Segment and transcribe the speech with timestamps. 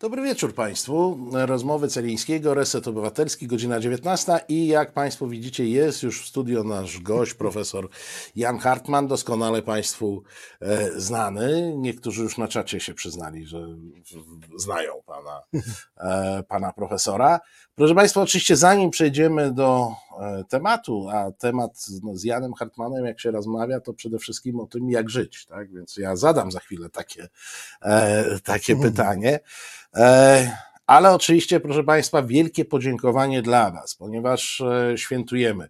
[0.00, 1.18] Dobry wieczór Państwu.
[1.32, 7.00] Rozmowy Celińskiego, Reset Obywatelski, godzina 19 i jak Państwo widzicie jest już w studio nasz
[7.00, 7.88] gość, profesor
[8.34, 10.22] Jan Hartman, doskonale Państwu
[10.60, 11.74] e, znany.
[11.76, 13.66] Niektórzy już na czacie się przyznali, że
[14.56, 15.42] znają Pana,
[15.96, 17.40] e, pana profesora.
[17.76, 23.20] Proszę Państwa, oczywiście zanim przejdziemy do e, tematu, a temat no, z Janem Hartmanem, jak
[23.20, 25.46] się rozmawia, to przede wszystkim o tym, jak żyć.
[25.46, 25.72] Tak?
[25.72, 27.28] Więc ja zadam za chwilę takie,
[27.82, 28.92] e, takie mhm.
[28.92, 29.40] pytanie.
[29.94, 30.56] E,
[30.86, 35.68] ale oczywiście, proszę Państwa, wielkie podziękowanie dla Was, ponieważ e, świętujemy.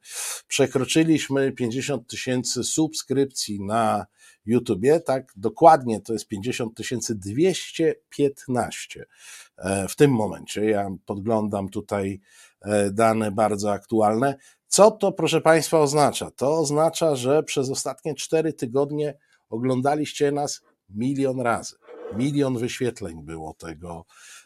[0.49, 4.07] Przekroczyliśmy 50 tysięcy subskrypcji na
[4.47, 6.73] YouTubie, tak dokładnie to jest 50
[7.11, 9.07] 215
[9.57, 10.65] e, w tym momencie.
[10.65, 12.21] Ja podglądam tutaj
[12.93, 14.37] dane bardzo aktualne.
[14.69, 16.31] Co to, proszę Państwa, oznacza?
[16.31, 19.19] To oznacza, że przez ostatnie 4 tygodnie
[19.49, 21.77] oglądaliście nas milion razy.
[22.17, 24.05] Milion wyświetleń było tego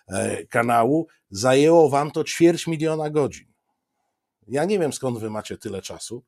[0.08, 1.06] e, kanału.
[1.30, 3.46] Zajęło wam to ćwierć miliona godzin.
[4.48, 6.24] Ja nie wiem skąd wy macie tyle czasu.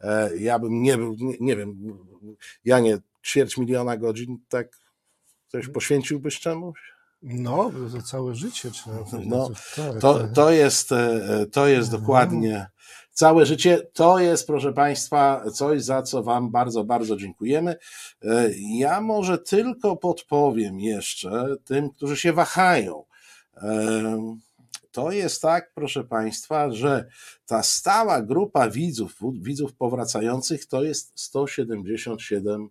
[0.00, 1.98] E, ja bym nie nie, nie wiem,
[2.64, 4.68] ja nie ćwierć miliona godzin, tak
[5.48, 6.78] coś poświęciłbyś czemuś?
[7.22, 8.96] No, to całe życie trzeba.
[9.24, 10.32] No, tak, to, tak.
[10.32, 12.66] to jest, e, to jest dokładnie
[13.12, 13.86] całe życie.
[13.92, 17.76] To jest, proszę Państwa, coś, za co Wam bardzo, bardzo dziękujemy.
[18.22, 23.04] E, ja może tylko podpowiem jeszcze tym, którzy się wahają.
[23.56, 24.36] E,
[24.90, 27.08] to jest tak, proszę Państwa, że
[27.46, 32.68] ta stała grupa widzów, widzów powracających to jest 177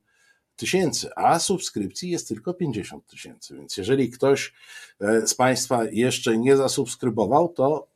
[0.55, 3.55] tysięcy, a subskrypcji jest tylko 50 tysięcy.
[3.55, 4.53] Więc jeżeli ktoś
[5.01, 7.87] e, z Państwa jeszcze nie zasubskrybował, to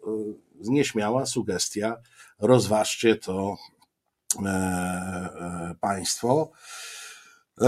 [0.60, 1.98] nieśmiała sugestia
[2.40, 3.58] rozważcie to
[4.46, 6.52] e, e, Państwo.
[7.62, 7.68] E,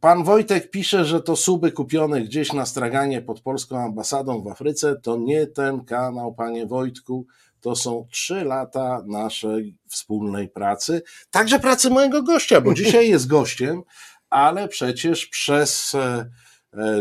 [0.00, 4.96] pan Wojtek pisze, że to suby kupione gdzieś na straganie pod polską ambasadą w Afryce.
[4.96, 7.26] To nie ten kanał, panie Wojtku.
[7.60, 11.02] To są trzy lata naszej wspólnej pracy.
[11.30, 13.82] Także pracy mojego gościa, bo dzisiaj jest gościem,
[14.30, 15.96] ale przecież przez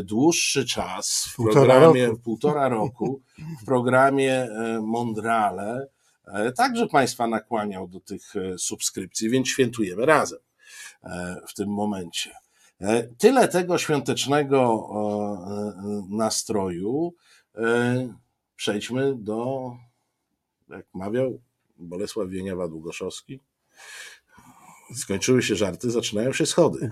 [0.03, 3.21] dłuższy czas w programie półtora roku, półtora roku
[3.61, 4.47] w programie
[4.81, 5.87] Mondrale
[6.27, 10.39] E, także Państwa nakłaniał do tych e, subskrypcji, więc świętujemy razem
[11.03, 12.31] e, w tym momencie.
[13.17, 14.89] Tyle tego świątecznego
[16.09, 17.13] nastroju.
[18.55, 19.71] Przejdźmy do,
[20.69, 21.41] jak mawiał
[21.77, 23.39] Bolesław Wieniawa-Długoszowski,
[24.95, 26.89] skończyły się żarty, zaczynają się schody.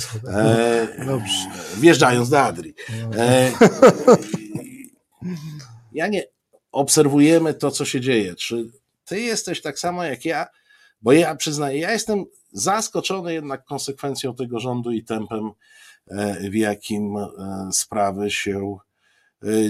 [1.06, 1.50] Dobrze.
[1.76, 2.74] Wjeżdżając do Adri.
[5.92, 6.24] ja nie,
[6.72, 8.34] obserwujemy to, co się dzieje.
[8.34, 8.70] Czy
[9.04, 10.46] ty jesteś tak samo jak ja?
[11.02, 15.50] Bo ja przyznaję, ja jestem zaskoczony jednak konsekwencją tego rządu i tempem,
[16.10, 17.28] e, w jakim e,
[17.72, 18.85] sprawy się e,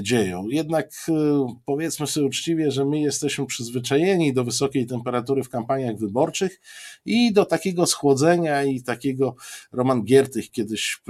[0.02, 0.46] dzieją.
[0.48, 0.90] Jednak
[1.64, 6.60] powiedzmy sobie uczciwie, że my jesteśmy przyzwyczajeni do wysokiej temperatury w kampaniach wyborczych
[7.04, 9.34] i do takiego schłodzenia i takiego
[9.72, 11.02] Roman Giertych kiedyś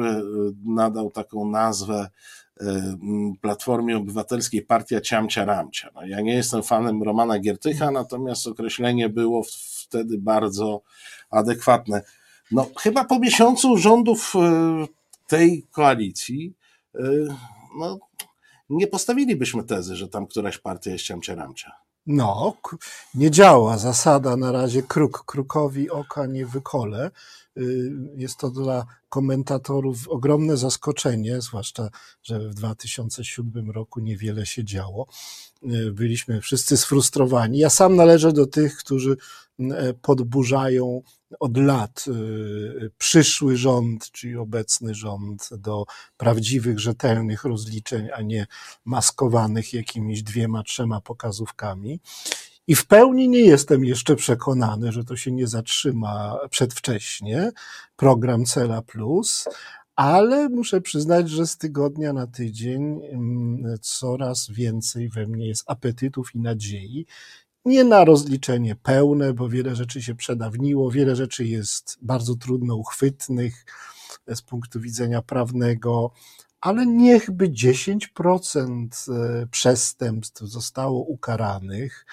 [0.64, 2.08] nadał taką nazwę
[3.40, 5.90] Platformie Obywatelskiej Partia Ciamcia Ramcia.
[5.94, 9.42] No, ja nie jestem fanem Romana Giertycha, natomiast określenie było
[9.86, 10.82] wtedy bardzo
[11.30, 12.02] adekwatne.
[12.50, 14.86] No, chyba po miesiącu rządów e,
[15.26, 16.52] tej koalicji
[16.94, 17.00] e,
[17.78, 17.98] no,
[18.68, 21.72] nie postawilibyśmy tezy, że tam któraś partia jest ciamcia ramcia.
[22.06, 22.56] No,
[23.14, 27.10] nie działa zasada na razie kruk, krukowi oka nie wykole.
[27.58, 31.88] Y, jest to dla komentatorów ogromne zaskoczenie, zwłaszcza,
[32.22, 35.06] że w 2007 roku niewiele się działo.
[35.62, 37.58] Y, byliśmy wszyscy sfrustrowani.
[37.58, 39.16] Ja sam należę do tych, którzy
[39.60, 39.64] y,
[40.02, 41.02] podburzają
[41.40, 42.04] od lat
[42.98, 45.84] przyszły rząd, czyli obecny rząd, do
[46.16, 48.46] prawdziwych, rzetelnych rozliczeń, a nie
[48.84, 52.00] maskowanych jakimiś dwiema, trzema pokazówkami.
[52.66, 57.50] I w pełni nie jestem jeszcze przekonany, że to się nie zatrzyma przedwcześnie,
[57.96, 59.48] program Cela Plus,
[59.96, 66.34] ale muszę przyznać, że z tygodnia na tydzień mm, coraz więcej we mnie jest apetytów
[66.34, 67.06] i nadziei.
[67.66, 73.64] Nie na rozliczenie pełne, bo wiele rzeczy się przedawniło, wiele rzeczy jest bardzo trudno uchwytnych
[74.34, 76.10] z punktu widzenia prawnego,
[76.60, 82.06] ale niechby 10% e, przestępstw zostało ukaranych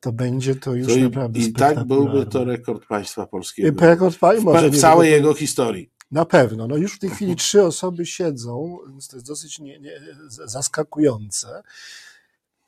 [0.00, 3.80] to będzie to już to naprawdę I, I tak byłby to rekord państwa polskiego.
[3.80, 5.90] Rekord może w całej jego historii.
[6.10, 6.66] Na pewno.
[6.66, 11.62] No już w tej chwili trzy osoby siedzą, więc to jest dosyć nie, nie, zaskakujące.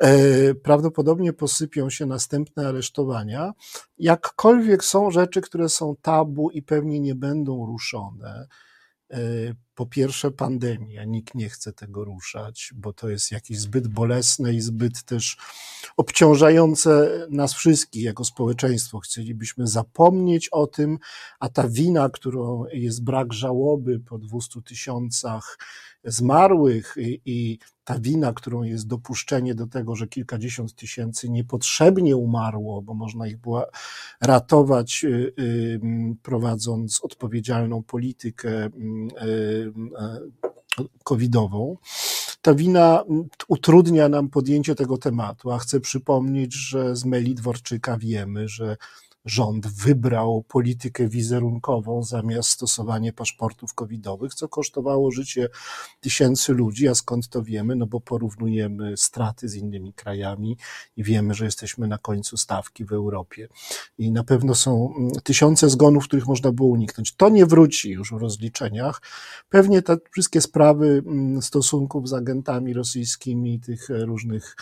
[0.02, 3.52] E, prawdopodobnie posypią się następne aresztowania.
[3.98, 8.48] Jakkolwiek są rzeczy, które są tabu i pewnie nie będą ruszone.
[9.78, 14.60] Po pierwsze pandemia, nikt nie chce tego ruszać, bo to jest jakieś zbyt bolesne i
[14.60, 15.36] zbyt też
[15.96, 18.98] obciążające nas wszystkich jako społeczeństwo.
[18.98, 20.98] Chcielibyśmy zapomnieć o tym,
[21.40, 25.58] a ta wina, którą jest brak żałoby po 200 tysiącach
[26.04, 32.82] zmarłych i, i ta wina, którą jest dopuszczenie do tego, że kilkadziesiąt tysięcy niepotrzebnie umarło,
[32.82, 33.66] bo można ich było
[34.20, 35.80] ratować, y, y,
[36.22, 38.70] prowadząc odpowiedzialną politykę y,
[41.04, 41.76] covidową.
[42.42, 43.04] Ta wina
[43.48, 48.76] utrudnia nam podjęcie tego tematu, a chcę przypomnieć, że z Meli Dworczyka wiemy, że
[49.28, 55.48] rząd wybrał politykę wizerunkową zamiast stosowania paszportów covidowych, co kosztowało życie
[56.00, 57.76] tysięcy ludzi, a skąd to wiemy?
[57.76, 60.56] No bo porównujemy straty z innymi krajami
[60.96, 63.48] i wiemy, że jesteśmy na końcu stawki w Europie.
[63.98, 67.14] I na pewno są mm, tysiące zgonów, których można było uniknąć.
[67.14, 69.02] To nie wróci już w rozliczeniach.
[69.48, 74.56] Pewnie te wszystkie sprawy mm, stosunków z agentami rosyjskimi, tych różnych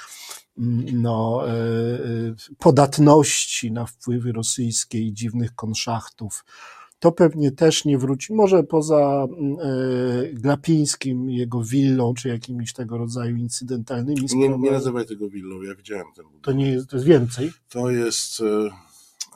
[0.92, 6.44] no, e, e, podatności na wpływy rosyjskie i dziwnych konszachtów.
[6.98, 8.34] To pewnie też nie wróci.
[8.34, 14.50] Może poza e, Glapińskim, jego willą, czy jakimiś tego rodzaju incydentalnymi sprawami.
[14.50, 16.44] Nie, nie nazywaj tego willą, ja widziałem ten budynek.
[16.44, 17.52] To nie jest, to jest więcej?
[17.68, 18.42] To jest,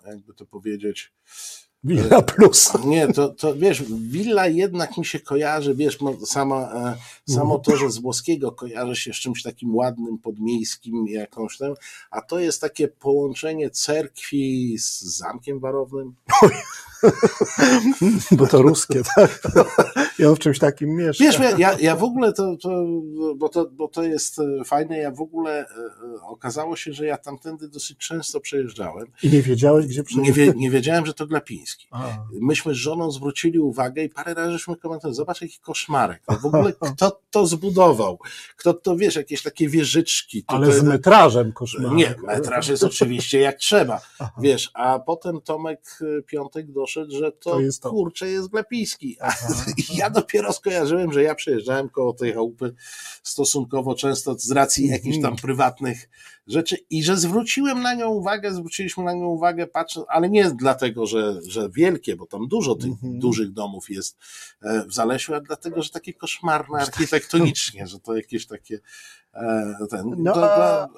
[0.07, 1.13] jakby to powiedzieć,
[1.85, 2.73] Villa Plus.
[2.85, 6.73] Nie, to, to wiesz, Villa jednak mi się kojarzy, wiesz, sama,
[7.27, 11.75] e, samo to, że z włoskiego kojarzy się z czymś takim ładnym, podmiejskim, jakąś tam,
[12.11, 16.15] a to jest takie połączenie cerkwi z zamkiem warownym.
[18.31, 19.43] Bo to ruskie, tak?
[20.29, 21.25] On w czymś takim mieszka.
[21.25, 22.85] Wiesz, ja, ja w ogóle to, to,
[23.37, 25.67] bo to, bo to jest e, fajne, ja w ogóle e,
[26.23, 29.07] okazało się, że ja tamtędy dosyć często przejeżdżałem.
[29.23, 30.55] I nie wiedziałeś, gdzie przejeżdżałeś?
[30.55, 31.87] Nie, nie wiedziałem, że to Glapiński.
[31.91, 32.19] A.
[32.41, 36.23] Myśmy z żoną zwrócili uwagę i parę razy żeśmy komentowali, zobacz jaki koszmarek.
[36.29, 38.19] No w ogóle kto to zbudował?
[38.57, 40.45] Kto to, wiesz, jakieś takie wieżyczki.
[40.47, 41.93] Ale to, z metrażem koszmarek.
[41.93, 44.01] Nie, metraż jest oczywiście jak trzeba.
[44.19, 44.33] Aha.
[44.39, 47.91] Wiesz, a potem Tomek e, Piątek doszedł, że to, to jest to.
[47.91, 49.17] kurczę jest Glapiński.
[49.79, 52.75] I ja dopiero skojarzyłem, że ja przejeżdżałem koło tej chałupy
[53.23, 55.37] stosunkowo często z racji jakichś tam mhm.
[55.37, 56.09] prywatnych
[56.47, 61.07] rzeczy i że zwróciłem na nią uwagę, zwróciliśmy na nią uwagę, patrząc, ale nie dlatego,
[61.07, 63.19] że, że wielkie, bo tam dużo tych mhm.
[63.19, 64.19] dużych domów jest
[64.63, 68.81] e, w Zalesiu, a dlatego, że takie koszmarne architektonicznie, że to jakieś takie
[69.91, 70.89] ten, no, to, to,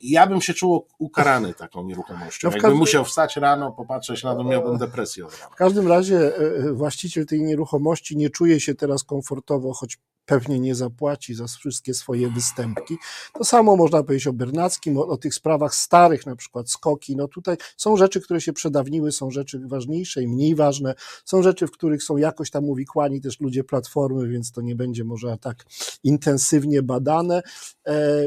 [0.00, 2.48] ja bym się czuł ukarany taką nieruchomością.
[2.48, 2.78] No Jakbym każdym...
[2.78, 5.24] musiał wstać rano, popatrzeć na to, miałbym depresję.
[5.52, 9.98] W każdym razie e, właściciel tej nieruchomości nie czuje się teraz komfortowo, choć
[10.28, 12.96] pewnie nie zapłaci za wszystkie swoje występki.
[13.32, 17.16] To samo można powiedzieć o Bernackim, o, o, tych sprawach starych, na przykład skoki.
[17.16, 20.94] No tutaj są rzeczy, które się przedawniły, są rzeczy ważniejsze i mniej ważne,
[21.24, 25.04] są rzeczy, w których są jakoś tam uwikłani też ludzie Platformy, więc to nie będzie
[25.04, 25.64] może tak
[26.04, 27.42] intensywnie badane, e,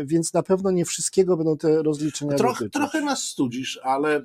[0.05, 4.21] więc na pewno nie wszystkiego będą te rozliczenia Troch, Trochę nas studzisz, ale e,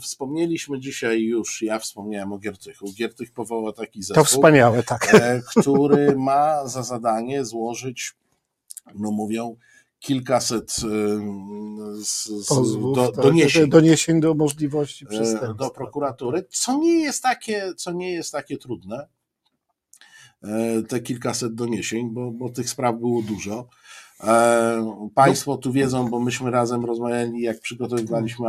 [0.00, 2.92] wspomnieliśmy dzisiaj już, ja wspomniałem o Giertychu.
[2.92, 4.24] Giertych powoła taki zespół.
[4.24, 5.14] To wspaniałe, tak.
[5.14, 8.14] E, który ma za zadanie złożyć,
[8.94, 9.56] no mówią,
[9.98, 10.84] kilkaset z,
[12.06, 15.54] z, Pozwów, do, tak, doniesień, doniesień do możliwości e, przestępstwa.
[15.54, 19.08] Do prokuratury, co nie jest takie, co nie jest takie trudne.
[20.42, 23.68] E, te kilkaset doniesień, bo, bo tych spraw było dużo.
[24.24, 28.46] E, państwo tu wiedzą, bo myśmy razem rozmawiali, jak przygotowywaliśmy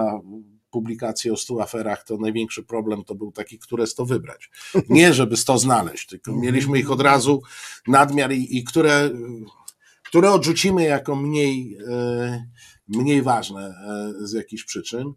[0.71, 4.49] publikację o stu aferach, to największy problem to był taki, które sto wybrać.
[4.89, 7.41] Nie, żeby sto znaleźć, tylko mieliśmy ich od razu
[7.87, 9.09] nadmiar i, i które,
[10.03, 12.45] które odrzucimy jako mniej, e,
[12.87, 15.13] mniej ważne e, z jakichś przyczyn.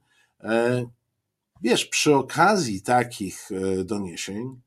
[1.63, 3.49] Wiesz, przy okazji takich
[3.85, 4.61] doniesień,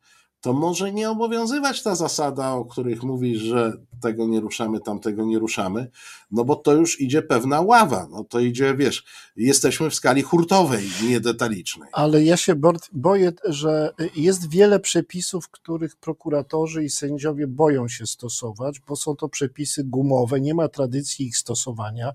[0.43, 5.39] to może nie obowiązywać ta zasada, o których mówisz, że tego nie ruszamy, tamtego nie
[5.39, 5.91] ruszamy,
[6.31, 10.89] no bo to już idzie pewna ława, no to idzie, wiesz, jesteśmy w skali hurtowej,
[11.07, 11.89] nie detalicznej.
[11.93, 12.55] Ale ja się
[12.93, 19.29] boję, że jest wiele przepisów, których prokuratorzy i sędziowie boją się stosować, bo są to
[19.29, 22.13] przepisy gumowe, nie ma tradycji ich stosowania.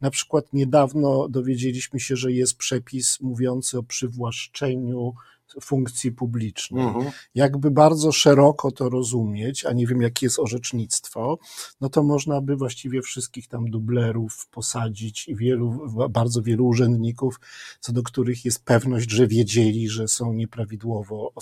[0.00, 5.14] Na przykład niedawno dowiedzieliśmy się, że jest przepis mówiący o przywłaszczeniu
[5.62, 6.84] funkcji publicznej.
[6.84, 7.10] Mhm.
[7.34, 11.38] Jakby bardzo szeroko to rozumieć, a nie wiem, jakie jest orzecznictwo,
[11.80, 15.80] no to można by właściwie wszystkich tam dublerów posadzić i wielu,
[16.10, 17.40] bardzo wielu urzędników,
[17.80, 21.32] co do których jest pewność, że wiedzieli, że są nieprawidłowo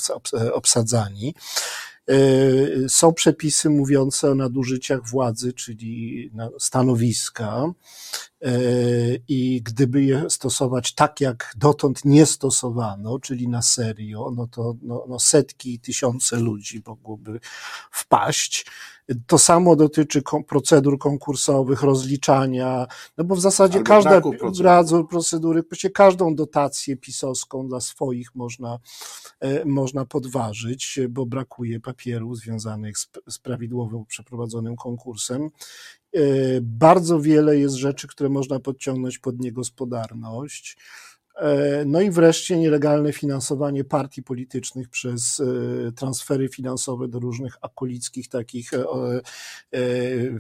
[0.53, 1.35] obsadzani.
[2.89, 7.73] Są przepisy mówiące o nadużyciach władzy, czyli stanowiska.
[9.29, 15.05] I gdyby je stosować tak, jak dotąd nie stosowano, czyli na serio, no to no,
[15.09, 17.41] no setki i tysiące ludzi mogłoby
[17.91, 18.67] wpaść.
[19.27, 22.87] To samo dotyczy procedur konkursowych, rozliczania,
[23.19, 25.09] no bo w zasadzie Albo każda procedur.
[25.09, 25.63] procedury,
[25.95, 28.79] każdą dotację pisowską dla swoich można,
[29.41, 35.51] e, można podważyć, bo brakuje papierów związanych z, z prawidłowo przeprowadzonym konkursem.
[36.19, 40.77] E, bardzo wiele jest rzeczy, które można podciągnąć pod niegospodarność.
[41.37, 48.29] E, no i wreszcie nielegalne finansowanie partii politycznych przez e, transfery finansowe do różnych akolickich
[48.29, 48.71] takich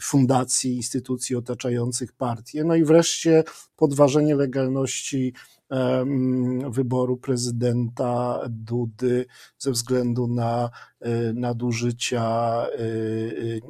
[0.02, 2.64] fundacji, instytucji otaczających partię.
[2.64, 3.44] No i wreszcie
[3.76, 5.32] podważenie legalności
[6.70, 9.26] wyboru prezydenta Dudy
[9.58, 10.70] ze względu na
[11.34, 12.66] nadużycia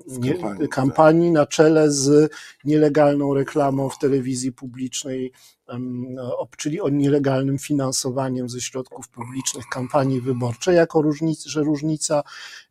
[0.09, 0.35] nie,
[0.69, 2.33] kampanii na czele z
[2.65, 5.33] nielegalną reklamą w telewizji publicznej
[6.57, 12.23] czyli o nielegalnym finansowaniem ze środków publicznych kampanii wyborczej, jako różnica, że różnica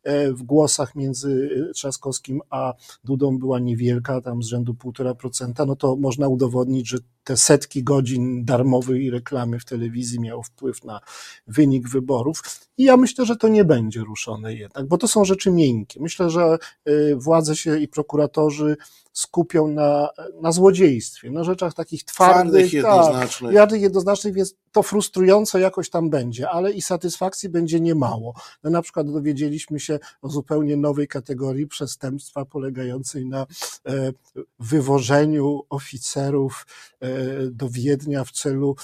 [0.02, 5.96] e, w głosach między Trzaskowskim a Dudą była niewielka, tam z rzędu 1,5%, no to
[5.96, 11.00] można udowodnić, że te setki godzin darmowej reklamy w telewizji miało wpływ na
[11.46, 12.42] wynik wyborów.
[12.78, 16.00] I ja myślę, że to nie będzie ruszone jednak, bo to są rzeczy miękkie.
[16.00, 18.76] Myślę, że e, władze się i prokuratorzy
[19.18, 20.08] skupią na,
[20.40, 23.54] na złodziejstwie, na rzeczach takich twardych, twardych jednoznacznych.
[23.54, 28.34] Tak, jednoznacznych, więc to frustrująco jakoś tam będzie, ale i satysfakcji będzie niemało.
[28.62, 33.46] No, na przykład dowiedzieliśmy się o zupełnie nowej kategorii przestępstwa polegającej na
[33.86, 34.12] e,
[34.58, 36.66] wywożeniu oficerów
[37.00, 37.08] e,
[37.50, 38.76] do Wiednia w celu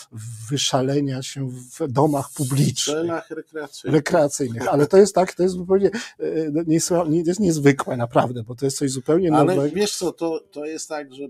[0.50, 2.96] wyszalenia się w domach publicznych.
[2.96, 3.94] W celach rekreacyjnych.
[3.94, 4.68] rekreacyjnych.
[4.68, 8.64] Ale to jest tak, to jest zupełnie e, no, to jest niezwykłe naprawdę, bo to
[8.64, 9.60] jest coś zupełnie nowego.
[9.60, 11.28] Ale wiesz co, to, to jest tak, że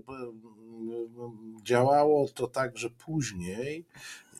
[1.63, 3.85] działało to tak, że później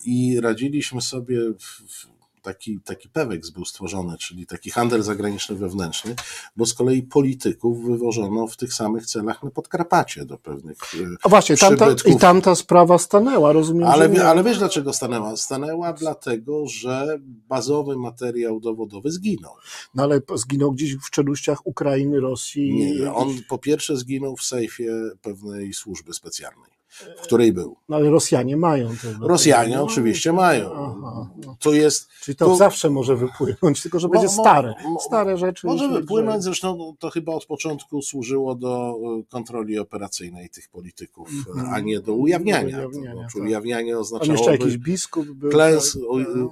[0.05, 2.07] i radziliśmy sobie w,
[2.45, 6.15] taki, taki PEWEX był stworzony, czyli taki handel zagraniczny wewnętrzny,
[6.55, 10.77] bo z kolei polityków wywożono w tych samych celach na Podkarpacie do pewnych
[11.23, 13.87] A właśnie, tamta, i tamta sprawa stanęła, rozumiem.
[13.87, 15.37] Ale, ale wiesz dlaczego stanęła?
[15.37, 19.53] Stanęła dlatego, że bazowy materiał dowodowy zginął.
[19.95, 22.73] No ale zginął gdzieś w czeluściach Ukrainy, Rosji.
[22.73, 26.74] Nie, on po pierwsze zginął w sejfie pewnej służby specjalnej
[27.17, 27.77] w której był.
[27.89, 29.27] No ale Rosjanie mają to.
[29.27, 30.71] Rosjanie oczywiście mają.
[30.73, 31.57] Aha, no.
[31.59, 32.09] To jest.
[32.21, 34.73] Czyli to, to, zawsze może wypłynąć, tylko że będzie stare.
[34.99, 35.67] Stare rzeczy.
[35.67, 41.65] Może wypłynąć, zresztą to chyba od początku służyło do e, kontroli operacyjnej tych polityków, mm
[41.65, 41.73] -hmm.
[41.73, 42.81] a nie do ujawniania.
[42.81, 43.43] Do ujawniania to, tak.
[43.43, 44.51] Ujawnianie oznaczałoby.
[44.51, 45.51] jakiś biskup był.
[45.51, 46.01] Klęs, tak,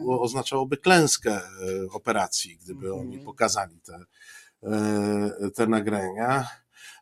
[0.07, 1.41] o, oznaczałoby klęskę e,
[1.91, 4.05] operacji, gdyby oni pokazali te,
[5.55, 6.47] te nagrania.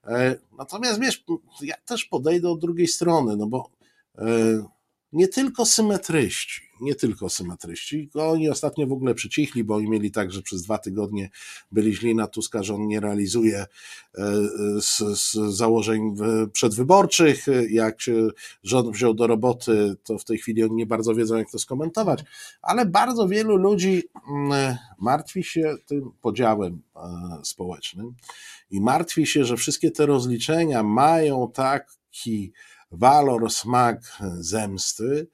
[0.08, 1.24] E, natomiast wiesz,
[1.62, 3.70] ja też podejdę od drugiej strony, no bo
[4.17, 4.25] e,
[5.12, 10.31] nie tylko symetryści, nie tylko symetryści, oni ostatnio w ogóle przycichli, bo oni mieli tak,
[10.31, 11.29] że przez dwa tygodnie
[11.71, 13.67] byli źli na Tuska, że on nie realizuje e,
[14.81, 16.15] z, z założeń
[16.53, 17.45] przedwyborczych.
[17.69, 18.27] Jak się
[18.63, 22.23] rząd wziął do roboty, to w tej chwili oni nie bardzo wiedzą, jak to skomentować,
[22.61, 26.81] ale bardzo wielu ludzi mm, martwi się tym podziałem
[27.43, 28.13] społecznym
[28.71, 32.51] i martwi się, że wszystkie te rozliczenia mają taki
[32.91, 35.27] walor, smak zemsty,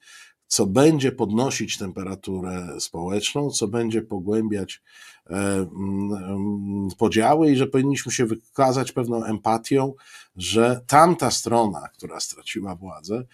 [0.48, 4.82] co będzie podnosić temperaturę społeczną, co będzie pogłębiać
[5.26, 9.94] e, mm, podziały i że powinniśmy się wykazać pewną empatią,
[10.36, 13.24] że tamta strona, która straciła władzę,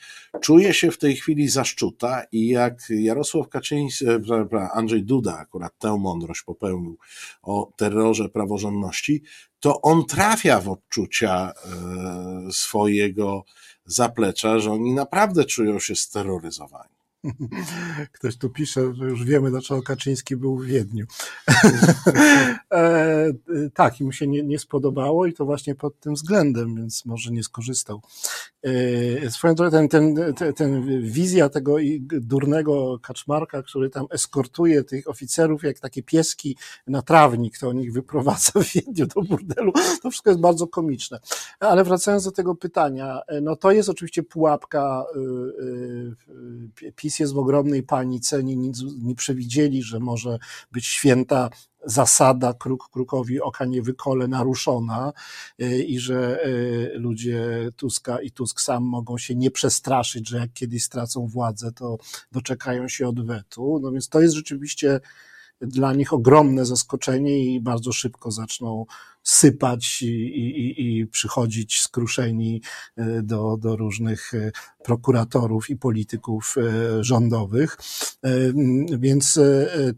[0.40, 5.96] czuje się w tej chwili zaszczuta i jak Jarosław Kaczyński, e, Andrzej Duda akurat tę
[6.00, 6.98] mądrość popełnił
[7.42, 9.22] o terrorze praworządności,
[9.60, 13.44] to on trafia w odczucia e, swojego
[13.86, 16.93] zaplecza, że oni naprawdę czują się steroryzowani.
[18.12, 21.06] Ktoś tu pisze, że już wiemy, dlaczego Kaczyński był w Wiedniu.
[22.72, 23.32] e,
[23.74, 27.42] tak, im się nie, nie spodobało i to właśnie pod tym względem, więc może nie
[27.42, 28.00] skorzystał.
[28.62, 35.08] E, swoją drogą, ten, ten, ten, ten wizja tego durnego kaczmarka, który tam eskortuje tych
[35.08, 40.10] oficerów jak takie pieski na trawnik, to on ich wyprowadza w Wiedniu do burdelu, to
[40.10, 41.20] wszystko jest bardzo komiczne.
[41.60, 47.34] Ale wracając do tego pytania, e, no to jest oczywiście pułapka y, y, PiS jest
[47.34, 50.38] w ogromnej panice, nie, nic nie przewidzieli, że może
[50.72, 51.50] być święta
[51.86, 55.12] zasada kruk krukowi oka nie wykole naruszona
[55.62, 60.52] y, i że y, ludzie Tuska i Tusk sam mogą się nie przestraszyć, że jak
[60.52, 61.98] kiedyś stracą władzę, to
[62.32, 63.80] doczekają się odwetu.
[63.82, 65.00] No więc to jest rzeczywiście
[65.66, 68.86] dla nich ogromne zaskoczenie i bardzo szybko zaczną
[69.24, 72.62] sypać i, i, i przychodzić skruszeni
[72.96, 74.50] e, do, do różnych e,
[74.84, 77.78] prokuratorów i polityków e, rządowych.
[78.98, 79.40] Więc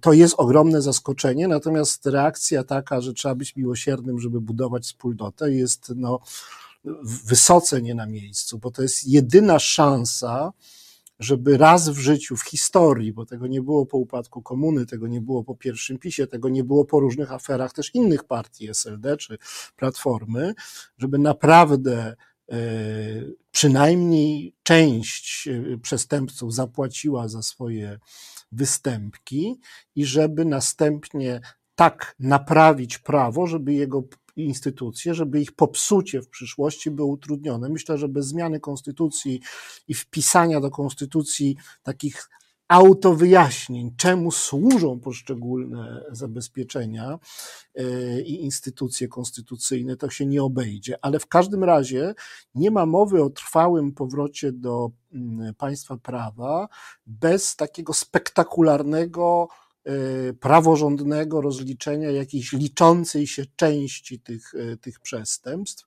[0.00, 5.92] to jest ogromne zaskoczenie, natomiast reakcja taka, że trzeba być miłosiernym, żeby budować wspólnotę, jest
[5.96, 6.20] no,
[7.24, 10.52] wysoce nie na miejscu, bo to jest jedyna szansa,
[11.18, 15.20] żeby raz w życiu, w historii, bo tego nie było po upadku komuny, tego nie
[15.20, 19.38] było po pierwszym PiSie, tego nie było po różnych aferach też innych partii SLD czy
[19.76, 20.54] Platformy,
[20.98, 22.16] żeby naprawdę
[22.52, 22.56] e,
[23.50, 27.98] przynajmniej część e, przestępców zapłaciła za swoje
[28.52, 29.60] występki
[29.94, 31.40] i żeby następnie
[31.74, 34.02] tak naprawić prawo, żeby jego
[34.44, 37.68] instytucje, żeby ich popsucie w przyszłości było utrudnione.
[37.68, 39.40] Myślę, że bez zmiany konstytucji
[39.88, 42.28] i wpisania do konstytucji takich
[42.68, 47.18] autowyjaśnień, czemu służą poszczególne zabezpieczenia
[47.74, 50.98] e, i instytucje konstytucyjne, to się nie obejdzie.
[51.02, 52.14] Ale w każdym razie
[52.54, 56.68] nie ma mowy o trwałym powrocie do mm, państwa prawa
[57.06, 59.48] bez takiego spektakularnego
[60.40, 65.84] praworządnego rozliczenia jakiejś liczącej się części tych, y, tych przestępstw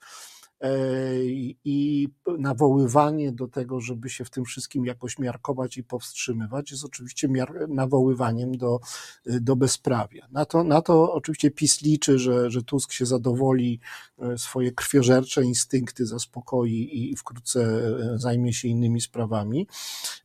[1.65, 7.29] i nawoływanie do tego, żeby się w tym wszystkim jakoś miarkować i powstrzymywać, jest oczywiście
[7.67, 8.79] nawoływaniem do,
[9.25, 10.27] do bezprawia.
[10.31, 13.79] Na to, na to oczywiście PiS liczy, że, że Tusk się zadowoli,
[14.19, 19.67] e, swoje krwiożercze instynkty zaspokoi i wkrótce e, zajmie się innymi sprawami.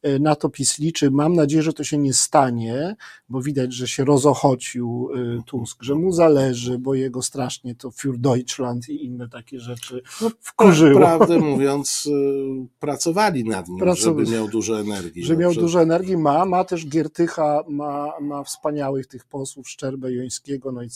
[0.02, 1.10] E, na to PiS liczy.
[1.10, 2.96] Mam nadzieję, że to się nie stanie,
[3.28, 5.08] bo widać, że się rozochocił
[5.46, 10.30] Tusk, że mu zależy, bo jego strasznie to für Deutschland i inne takie rzeczy no,
[10.40, 11.00] wkurzyło.
[11.00, 15.24] Prawdę mówiąc, y, pracowali nad nim, żeby miał dużo energii.
[15.24, 20.12] Że no, miał dużo energii, ma, ma też Giertycha, ma, ma wspaniałych tych posłów, Szczerbę,
[20.12, 20.88] Jońskiego, no i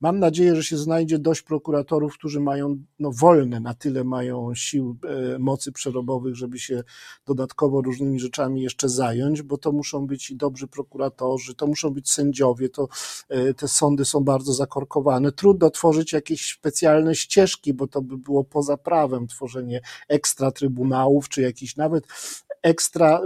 [0.00, 4.96] mam nadzieję, że się znajdzie dość prokuratorów, którzy mają, no wolne na tyle mają sił,
[5.34, 6.82] e, mocy przerobowych, żeby się
[7.26, 12.10] dodatkowo różnymi rzeczami jeszcze zająć, bo to muszą być i dobrzy prokuratorzy, to muszą być
[12.10, 12.88] sędziowie, to
[13.28, 15.32] e, te sądy są bardzo zakorkowane.
[15.32, 21.42] Trudno tworzyć jakieś specjalne ścieżki, bo to by było poza prawem tworzenie ekstra trybunałów, czy
[21.42, 22.06] jakichś nawet
[22.62, 23.20] ekstra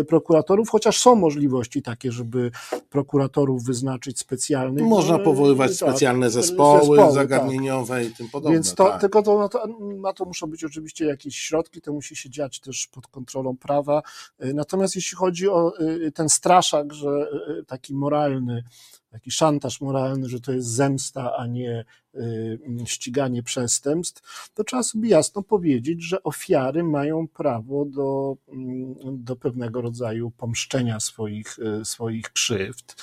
[0.00, 2.50] e, prokuratorów, chociaż są możliwości takie, żeby
[2.90, 4.84] prokuratorów wyznaczyć specjalnych.
[4.84, 7.12] Można powoływać tak, specjalne zespoły, zespoły tak.
[7.12, 8.12] zagadnieniowe tak.
[8.12, 8.54] i tym podobne.
[8.54, 9.00] Więc to, tak.
[9.00, 12.60] tylko to, na, to, na to muszą być oczywiście jakieś środki, to musi się dziać
[12.60, 14.02] też pod kontrolą prawa.
[14.38, 17.28] E, natomiast jeśli chodzi o e, ten straszak, że
[17.66, 18.64] taki moralny,
[19.12, 25.08] taki szantaż moralny, że to jest zemsta, a nie y, ściganie przestępstw, to trzeba sobie
[25.08, 28.94] jasno powiedzieć, że ofiary mają prawo do, mm,
[29.24, 33.02] do pewnego rodzaju pomszczenia swoich, y, swoich krzywd.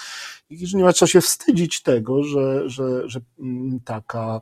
[0.49, 4.41] I że nie ma co się wstydzić tego, że, że, że mm, taka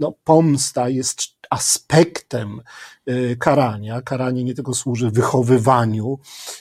[0.00, 2.60] no, pomsta jest aspektem
[3.06, 4.02] e, karania.
[4.02, 6.18] Karanie nie tylko służy wychowywaniu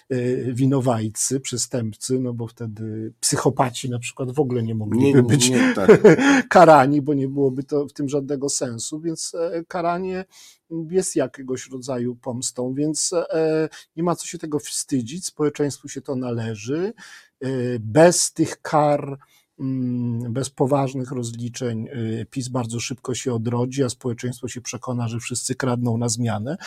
[0.10, 0.18] e,
[0.54, 5.74] winowajcy, przestępcy, no bo wtedy psychopaci na przykład w ogóle nie mogliby nie, być nie,
[5.76, 6.02] tak.
[6.50, 10.26] karani, bo nie byłoby to w tym żadnego sensu, więc e, karanie
[10.90, 13.12] jest jakiegoś rodzaju pomstą, więc
[13.96, 16.94] nie ma co się tego wstydzić, społeczeństwu się to należy.
[17.80, 19.47] Bez tych kar, Mm,
[20.30, 25.56] bez poważnych rozliczeń y, PiS bardzo szybko się odrodzi, a społeczeństwo się przekona, że wszyscy
[25.56, 26.58] kradną na zmianę.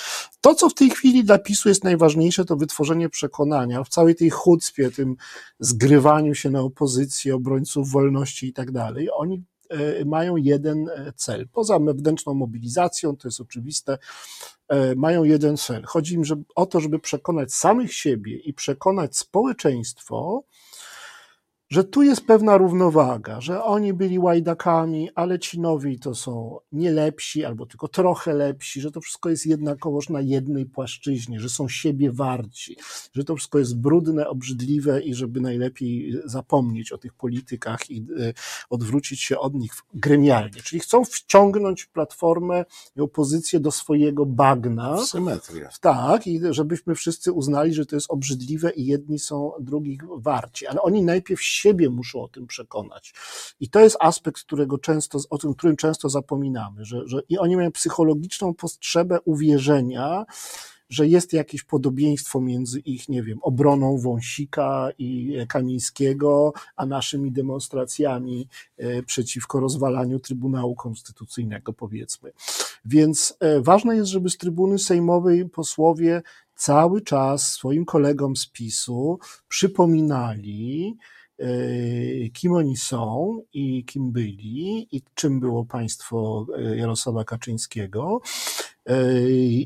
[0.41, 4.31] To, co w tej chwili dla PiSu jest najważniejsze, to wytworzenie przekonania w całej tej
[4.31, 5.17] chucpie, tym
[5.61, 9.09] zgrywaniu się na opozycję, obrońców wolności i tak dalej.
[9.13, 9.45] Oni
[10.01, 11.49] y, mają jeden e, cel.
[11.49, 13.99] Poza wewnętrzną mobilizacją, to jest oczywiste,
[14.69, 15.83] e, mają jeden cel.
[15.85, 16.23] Chodzi im
[16.55, 20.45] o to, żeby przekonać samych siebie i przekonać społeczeństwo,
[21.71, 26.91] że tu jest pewna równowaga, że oni byli łajdakami, ale ci nowi to są nie
[26.93, 31.69] lepsi albo tylko trochę lepsi, że to wszystko jest jednakowoż na jednej płaszczyźnie, że są
[31.69, 32.77] siebie warci,
[33.13, 38.33] że to wszystko jest brudne, obrzydliwe i żeby najlepiej zapomnieć o tych politykach i e,
[38.71, 40.63] odwrócić się od nich gremialnie.
[40.63, 42.65] Czyli chcą wciągnąć platformę
[42.97, 44.97] i opozycję do swojego bagna.
[44.97, 45.69] W symetrię.
[45.81, 50.67] Tak, i żebyśmy wszyscy uznali, że to jest obrzydliwe i jedni są drugich warci.
[50.67, 53.15] Ale oni najpierw siebie muszą o tym przekonać.
[53.61, 57.57] I to jest aspekt, którego często, o tym, którym często zapominamy, że, że i oni
[57.57, 60.25] mają psychologiczną potrzebę uwierzenia,
[60.91, 68.49] że jest jakieś podobieństwo między ich, nie wiem, obroną Wąsika i Kamińskiego, a naszymi demonstracjami
[68.77, 72.33] e, przeciwko rozwalaniu Trybunału Konstytucyjnego, powiedzmy.
[72.85, 76.23] Więc e, ważne jest, żeby z trybuny sejmowej posłowie
[76.55, 79.19] cały czas swoim kolegom z PiSu
[79.49, 80.97] przypominali,
[82.33, 88.21] kim oni są i kim byli i czym było państwo e, Jarosława Kaczyńskiego.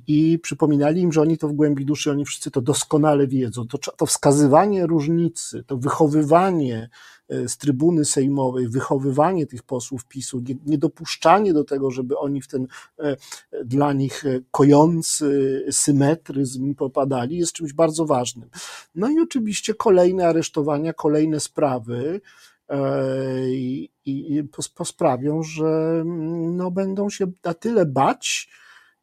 [0.06, 3.66] I przypominali im, że oni to w głębi duszy, oni wszyscy to doskonale wiedzą.
[3.66, 6.88] To, to wskazywanie różnicy, to wychowywanie
[7.28, 12.66] E, z trybuny sejmowej, wychowywanie tych posłów PiSu, niedopuszczanie do tego, żeby oni w ten
[12.98, 13.16] e,
[13.64, 18.48] dla nich e, kojący symetryzm popadali, jest czymś bardzo ważnym.
[18.94, 22.20] No i oczywiście kolejne aresztowania, kolejne sprawy,
[23.48, 28.48] i, i posprawią, że mm, no, będą się na tyle bać,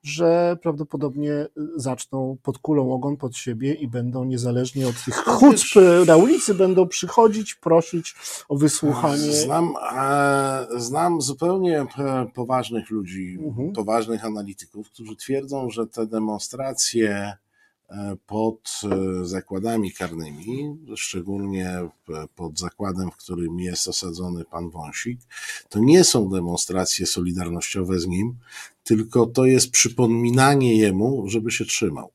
[0.04, 5.76] że prawdopodobnie zaczną pod kulą ogon pod siebie i będą niezależnie od tych chucp
[6.08, 8.16] na ulicy, będą przychodzić, prosić
[8.50, 9.32] o wysłuchanie.
[9.32, 11.86] Znam, e, znam zupełnie e,
[12.34, 13.74] poważnych ludzi, mhm.
[13.74, 17.34] poważnych analityków, którzy twierdzą, że te demonstracje
[18.25, 18.82] pod
[19.23, 21.89] zakładami karnymi, szczególnie
[22.36, 25.19] pod zakładem, w którym jest osadzony pan Wąsik,
[25.69, 28.36] to nie są demonstracje solidarnościowe z nim,
[28.84, 32.12] tylko to jest przypominanie jemu, żeby się trzymał.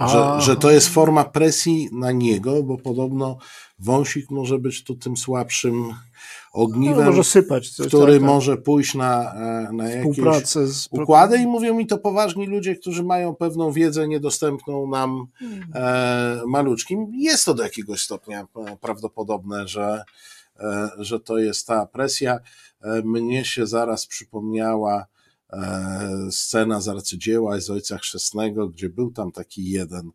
[0.00, 3.38] Że, że to jest forma presji na niego, bo podobno
[3.78, 5.94] wąsik może być tu tym słabszym
[6.52, 8.30] ogniwem, no, może sypać coś, który tak, tak.
[8.30, 10.88] może pójść na, e, na jakieś z...
[10.90, 15.64] układy i mówią mi to poważni ludzie, którzy mają pewną wiedzę niedostępną nam hmm.
[15.74, 17.06] e, maluczkim.
[17.14, 20.02] Jest to do jakiegoś stopnia e, prawdopodobne, że,
[20.60, 22.38] e, że to jest ta presja.
[22.82, 25.06] E, mnie się zaraz przypomniała
[25.52, 30.10] e, scena z arcydzieła z Ojca Chrzestnego, gdzie był tam taki jeden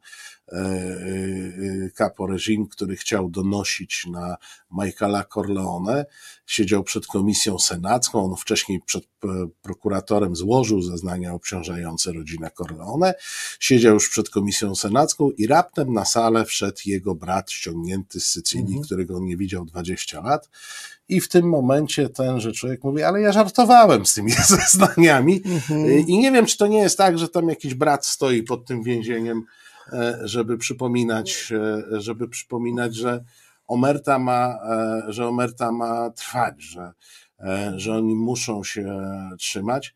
[1.98, 4.38] capo e, reżim, który chciał donosić na
[4.72, 6.06] Michaela Corleone.
[6.46, 9.04] Siedział przed komisją senacką, on wcześniej przed
[9.62, 13.14] prokuratorem złożył zeznania obciążające rodzinę Corleone.
[13.60, 18.66] Siedział już przed komisją senacką i raptem na salę wszedł jego brat ściągnięty z Sycylii,
[18.66, 18.84] mhm.
[18.84, 20.50] którego on nie widział 20 lat
[21.12, 25.42] i w tym momencie tenże człowiek mówi, ale ja żartowałem z tymi zeznaniami.
[25.46, 26.08] Mhm.
[26.08, 28.84] I nie wiem, czy to nie jest tak, że tam jakiś brat stoi pod tym
[28.84, 29.61] więzieniem, e,
[30.24, 31.54] żeby przypominać,
[31.94, 33.24] e, żeby przypominać, że
[33.68, 36.92] omerta ma, e, że omerta ma trwać, że,
[37.76, 39.02] że oni muszą się
[39.40, 39.96] trzymać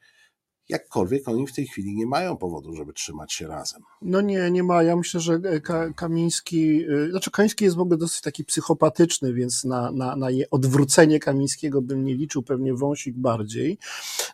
[0.70, 3.82] jakkolwiek oni w tej chwili nie mają powodu, żeby trzymać się razem.
[4.02, 4.84] No nie, nie ma.
[4.84, 9.64] Ja myślę, że e, Kamiński, e, znaczy Kamiński jest w ogóle dosyć taki psychopatyczny, więc
[9.64, 13.78] na, na, na odwrócenie Kamińskiego bym nie liczył, pewnie Wąsik bardziej.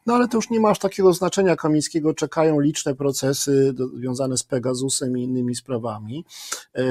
[0.06, 2.14] No ale to już nie ma aż takiego znaczenia Kamińskiego.
[2.14, 6.26] Czekają liczne procesy związane z Pegasusem i innymi sprawami.
[6.74, 6.84] E,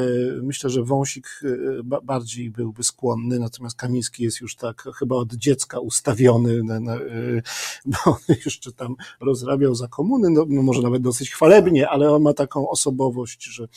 [0.42, 1.40] myślę, że Wąsik
[2.02, 6.62] bardziej byłby skłonny, natomiast Kamiński jest już tak chyba od dziecka ustawiony,
[7.84, 8.96] bo on jeszcze tam
[9.30, 13.68] rozrabiał za komuny, no, no, może nawet dosyć chwalebnie, ale on ma taką osobowość, że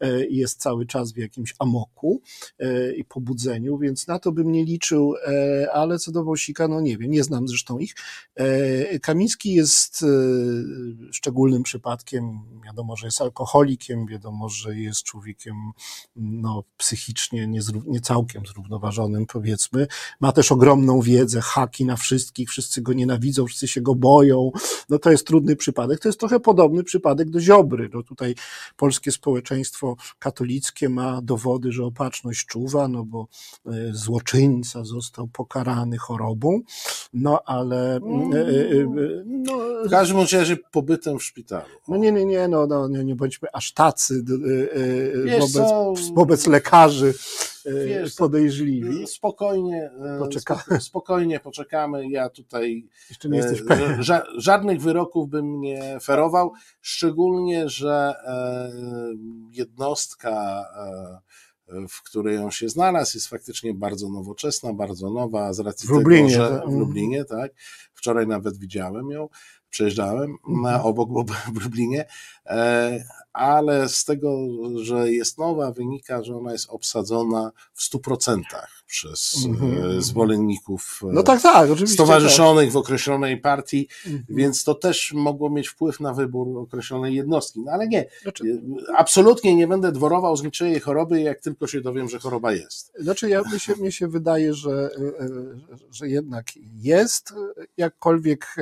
[0.00, 2.20] e, jest cały czas w jakimś amoku
[2.58, 6.80] e, i pobudzeniu, więc na to bym nie liczył, e, ale co do Wąsika, no
[6.80, 7.94] nie wiem, nie znam zresztą ich.
[9.02, 10.04] Kamiński jest
[11.10, 15.54] szczególnym przypadkiem, wiadomo, że jest alkoholikiem, wiadomo, że jest człowiekiem
[16.16, 17.46] no, psychicznie
[17.86, 19.86] nie, całkiem zrównoważonym, powiedzmy.
[20.20, 24.50] Ma też ogromną wiedzę, haki na wszystkich, wszyscy go nienawidzą, wszyscy się go boją,
[24.92, 26.00] no to jest trudny przypadek.
[26.00, 27.90] To jest trochę podobny przypadek do Ziobry.
[27.94, 28.34] No tutaj
[28.76, 33.26] polskie społeczeństwo katolickie ma dowody, że opatrzność czuwa, no bo
[33.66, 36.60] e, złoczyńca został pokarany chorobą,
[37.12, 37.96] no ale...
[37.96, 38.00] E, e,
[39.26, 39.52] no,
[39.86, 41.64] w każdym razie pobytem w szpitalu.
[41.88, 44.24] No nie, nie, nie, no, no nie, nie bądźmy aż tacy
[45.40, 47.14] wobec, wobec lekarzy
[47.64, 49.06] Wiesz, podejrzliwi.
[49.06, 50.80] Spokojnie, poczekamy.
[50.80, 52.08] spokojnie poczekamy.
[52.08, 54.02] Ja tutaj Jeszcze nie jesteś pewien.
[54.02, 58.72] Ża żadnych wyroków bym nie ferował, szczególnie, że e,
[59.50, 65.88] jednostka, e, w której on się znalazł, jest faktycznie bardzo nowoczesna, bardzo nowa, z racji
[65.88, 67.52] w Lublinie, tego, że w Lublinie, tak.
[67.94, 69.28] Wczoraj nawet widziałem ją,
[69.72, 70.80] przejeżdżałem mhm.
[70.80, 71.08] obok
[71.54, 72.06] w Lublinie,
[72.46, 78.40] e, ale z tego, że jest nowa, wynika, że ona jest obsadzona w 100%
[78.86, 80.00] przez mm-hmm.
[80.00, 82.72] zwolenników no tak, tak, oczywiście, stowarzyszonych tak.
[82.72, 84.22] w określonej partii, mm-hmm.
[84.28, 87.60] więc to też mogło mieć wpływ na wybór określonej jednostki.
[87.60, 88.44] No ale nie, znaczy,
[88.88, 92.92] e, absolutnie nie będę dworował z niczyjej choroby, jak tylko się dowiem, że choroba jest.
[92.98, 94.90] Znaczy, ja, mi, się, mi się wydaje, że,
[95.90, 96.46] że jednak
[96.80, 97.34] jest,
[97.76, 98.56] jakkolwiek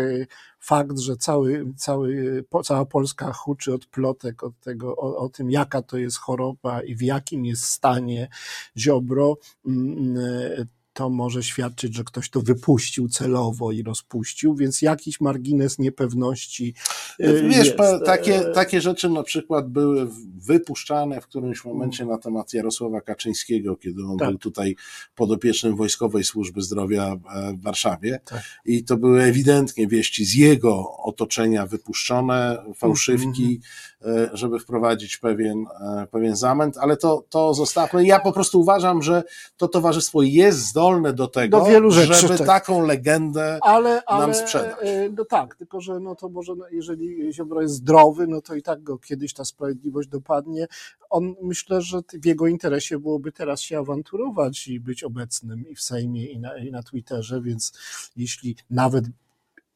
[0.61, 5.83] fakt, że cały, cały, cała Polska huczy od plotek, od tego, o, o tym, jaka
[5.83, 8.29] to jest choroba i w jakim jest stanie
[8.77, 10.67] Ziobro, mm,
[11.01, 16.75] to może świadczyć, że ktoś to wypuścił celowo i rozpuścił, więc jakiś margines niepewności.
[17.21, 17.79] y, Wiesz, jest.
[18.07, 23.77] takie, E, takie rzeczy na przykład były wypuszczane w którymś momencie na temat Jarosława Kaczyńskiego,
[23.77, 24.29] kiedy on Tak.
[24.29, 24.77] był tutaj
[25.15, 28.21] podopiecznym Wojskowej Służby Zdrowia e, w Warszawie.
[28.25, 28.43] Tak.
[28.65, 33.61] I to były ewidentnie wieści z jego otoczenia wypuszczone, fałszywki,
[34.05, 34.27] Mhm.
[34.33, 38.07] e, żeby wprowadzić pewien, e, pewien zamęt, ale to, to zostawmy.
[38.07, 39.23] Ja po prostu uważam, że
[39.57, 42.47] to towarzystwo jest zdolne do tego, Do wielu rzeczy, żeby tak.
[42.47, 44.77] taką legendę ale, ale nam sprzedać.
[44.83, 48.55] e, No tak, tylko że no to może, no, jeżeli Ziobro jest zdrowy, no to
[48.55, 50.67] i tak go kiedyś ta sprawiedliwość dopadnie.
[51.11, 55.81] On myślę, że w jego interesie byłoby teraz się awanturować i być obecnym i w
[55.81, 57.73] Sejmie, i na, i na Twitterze, więc
[58.17, 59.05] jeśli nawet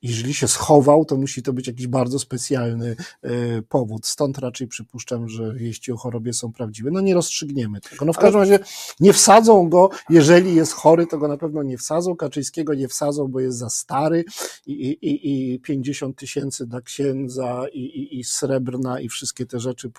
[0.04, 4.06] jeżeli się schował, to musi to być jakiś bardzo specjalny e, powód.
[4.06, 6.90] Stąd raczej przypuszczam, że wieści o chorobie są prawdziwe.
[6.90, 8.04] No nie rozstrzygniemy tego.
[8.04, 8.58] No w każdym razie
[9.00, 12.16] nie wsadzą go, jeżeli jest chory, to go na pewno nie wsadzą.
[12.16, 14.24] Kaczyńskiego nie wsadzą, bo jest za stary
[14.66, 19.60] i, i, i- i 50 tysięcy dla księdza i, i, i srebrna i wszystkie te
[19.60, 19.90] rzeczy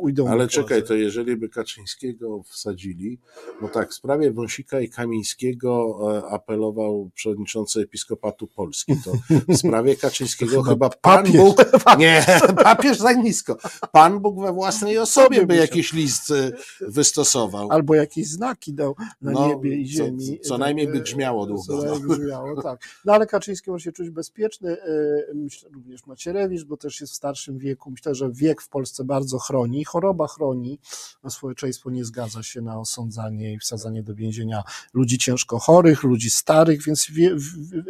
[0.00, 0.28] ujdą.
[0.28, 3.18] Ale czekaj, to jeżeli by Kaczyńskiego wsadzili,
[3.60, 9.12] bo tak, w sprawie Wąsika i Kamińskiego e, apelował przewodniczący Episkopatu Polski, to
[9.54, 11.36] w sprawie Kaczyńskiego chyba Pan papież.
[11.36, 11.56] Bóg,
[11.98, 12.26] nie,
[12.64, 13.56] papież za nisko,
[13.92, 17.68] Pan Bóg we własnej osobie by jakiś list e, wystosował.
[17.72, 20.40] Albo jakieś znaki dał na No, niebie i co- ziemi.
[20.40, 21.82] co najmniej by grzmiało długo, Co no.
[21.98, 22.18] najmniej
[22.62, 22.80] tak.
[23.04, 24.70] No ale Kaczyński może się czuć bezpieczny.
[24.82, 27.90] e, Myślę również Macierewicz, bo też jest w starszym wieku.
[27.90, 29.84] Myślę, że wiek w Polsce bardzo chroni.
[29.84, 30.78] Choroba chroni.
[31.24, 34.62] No, społeczeństwo nie zgadza się na osądzanie i wsadzanie do więzienia
[34.94, 37.36] ludzi ciężko chorych, ludzi starych, więc wie,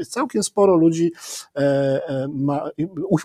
[0.09, 1.13] całkiem sporo ludzi
[2.29, 2.71] ma,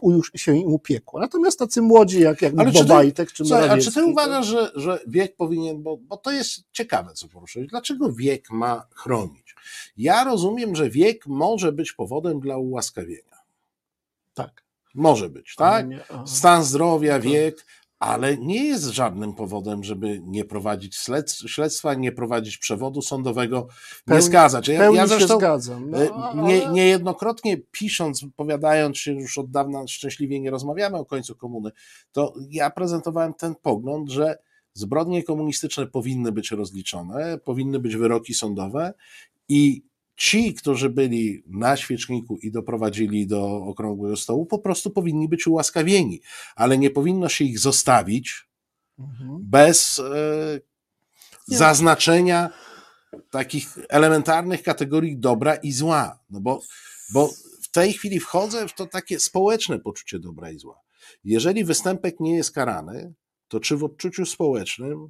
[0.02, 1.20] u, już się im upiekło.
[1.20, 4.46] Natomiast tacy młodzi jak, jak Ale czy ty- Bobajtek czy Słuchaj, a czy ty uważasz,
[4.48, 9.56] że, że wiek powinien, bo, bo to jest ciekawe, co poruszyłeś, dlaczego wiek ma chronić?
[9.98, 13.38] Ja rozumiem, że wiek może być powodem dla ułaskawienia.
[14.34, 14.64] Tak.
[14.94, 15.86] Może być, tak?
[16.26, 17.22] Stan zdrowia, Tak.
[17.22, 17.66] wiek,
[18.00, 23.68] ale nie jest żadnym powodem, żeby nie prowadzić śledz- śledztwa, nie prowadzić przewodu sądowego,
[24.08, 24.66] nie Pełni- zgadzać.
[24.66, 25.90] W Ja, ja się zresztą zgadzam.
[25.90, 31.06] No, e, ale- nie, niejednokrotnie pisząc, wypowiadając się już od dawna szczęśliwie nie rozmawiamy o
[31.06, 31.72] końcu komuny,
[32.12, 34.38] to ja prezentowałem ten pogląd, że
[34.74, 38.94] zbrodnie komunistyczne powinny być rozliczone, powinny być wyroki sądowe
[39.50, 39.84] i
[40.18, 46.22] ci, którzy byli na świeczniku i doprowadzili do okrągłego stołu, po prostu powinni być ułaskawieni,
[46.56, 48.48] ale nie powinno się ich zostawić
[49.00, 49.40] Mhm.
[49.42, 50.60] bez e,
[51.48, 52.50] zaznaczenia
[53.30, 56.20] takich elementarnych kategorii dobra i zła.
[56.30, 56.62] No bo,
[57.14, 57.30] bo
[57.62, 60.80] w tej chwili wchodzę w to takie społeczne poczucie dobra i zła.
[61.24, 63.14] Jeżeli występek nie jest karany,
[63.48, 65.10] to czy w odczuciu społecznym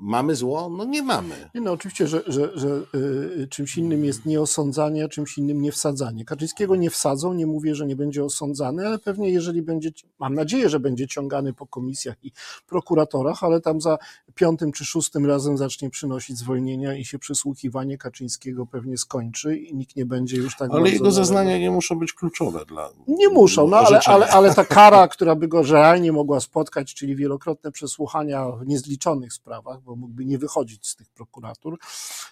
[0.00, 0.68] mamy zło?
[0.68, 1.34] No nie mamy.
[1.54, 5.72] Nie no, oczywiście, że, że, że y, czymś innym jest nieosądzanie, a czymś innym nie
[5.72, 6.24] wsadzanie.
[6.24, 10.68] Kaczyńskiego nie wsadzą, nie mówię, że nie będzie osądzany, ale pewnie jeżeli będzie, mam nadzieję,
[10.68, 12.32] że będzie ciągany po komisjach i
[12.66, 13.98] prokuratorach, ale tam za
[14.34, 19.96] piątym czy szóstym razem zacznie przynosić zwolnienia i się przysłuchiwanie Kaczyńskiego pewnie skończy i nikt
[19.96, 22.90] nie będzie już tak Ale jego zeznania nie muszą być kluczowe dla.
[23.08, 27.16] Nie muszą, no ale, ale, ale ta kara, która by go realnie mogła spotkać, czyli
[27.16, 31.78] wielokrotne przesłuchania w niezliczonych sprawach, bo mógłby nie wychodzić z tych prokuratur,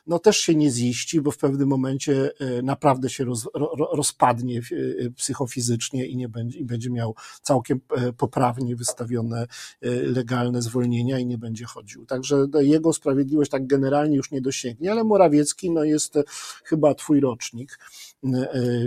[0.06, 3.88] no też się nie ziści, bo w pewnym momencie e, naprawdę się roz, ro, ro-
[3.92, 9.46] rozpadnie e, psychofizycznie i nie będzie, i będzie miał całkiem e, poprawnie wystawione e,
[9.90, 12.06] legalne zwolnienia i nie będzie chodził.
[12.06, 16.22] Także no, jego sprawiedliwość tak generalnie już nie dosięgnie, ale Morawiecki no, jest e,
[16.64, 18.11] chyba twój rocznik, e, e,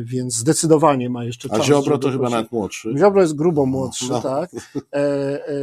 [0.03, 1.65] więc zdecydowanie ma jeszcze A czas.
[1.67, 2.93] Ziobro to chyba nawet młodszy.
[2.97, 4.21] Ziobro jest grubo młodszy, No.
[4.21, 4.49] tak.
[4.93, 4.97] E,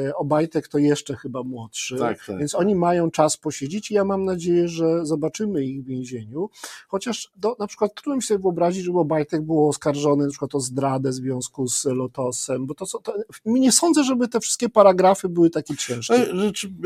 [0.08, 1.96] e, Obajtek to jeszcze chyba młodszy.
[1.96, 2.38] Tak, tak.
[2.38, 6.50] Więc oni mają czas posiedzieć i ja mam nadzieję, że zobaczymy ich w więzieniu.
[6.88, 10.60] Chociaż do, na przykład trudno mi sobie wyobrazić, żeby Obajtek był oskarżony na przykład o
[10.60, 15.28] zdradę w związku z Lotosem, bo to, co- to nie sądzę, żeby te wszystkie paragrafy
[15.28, 16.14] były takie ciężkie.
[16.14, 16.28] E,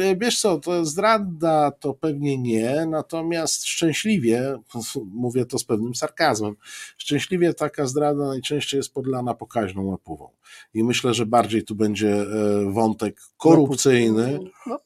[0.04, 4.58] e, Wiesz co, to zdrada to pewnie nie, natomiast szczęśliwie,
[5.14, 6.54] mówię to z pewnym sarkazmem,
[6.98, 10.28] szczęśliwie taka zdrada najczęściej jest podlana pokaźną łapową.
[10.74, 12.26] I myślę, że bardziej tu będzie e,
[12.72, 14.78] wątek korupcyjny, No,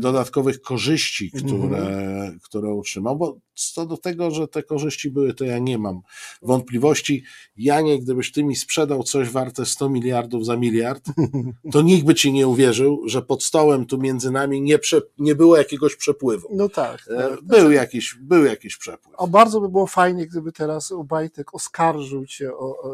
[0.00, 2.38] dodatkowych korzyści, które, Mhm.
[2.42, 6.00] które otrzymał, bo co do tego, że te korzyści były, to ja nie mam
[6.42, 7.24] wątpliwości.
[7.56, 11.04] Janie, gdybyś ty mi sprzedał coś warte 100 miliardów za miliard,
[11.72, 15.34] to nikt by ci nie uwierzył, że pod stołem tu między nami nie, prze, nie
[15.34, 16.48] było jakiegoś przepływu.
[16.52, 17.04] no tak.
[17.10, 17.42] E, tak.
[17.42, 19.14] Był jakiś, był jakiś przepływ.
[19.16, 22.92] O, bardzo by było fajnie, gdyby teraz Obajtek oskarżył cię o, o,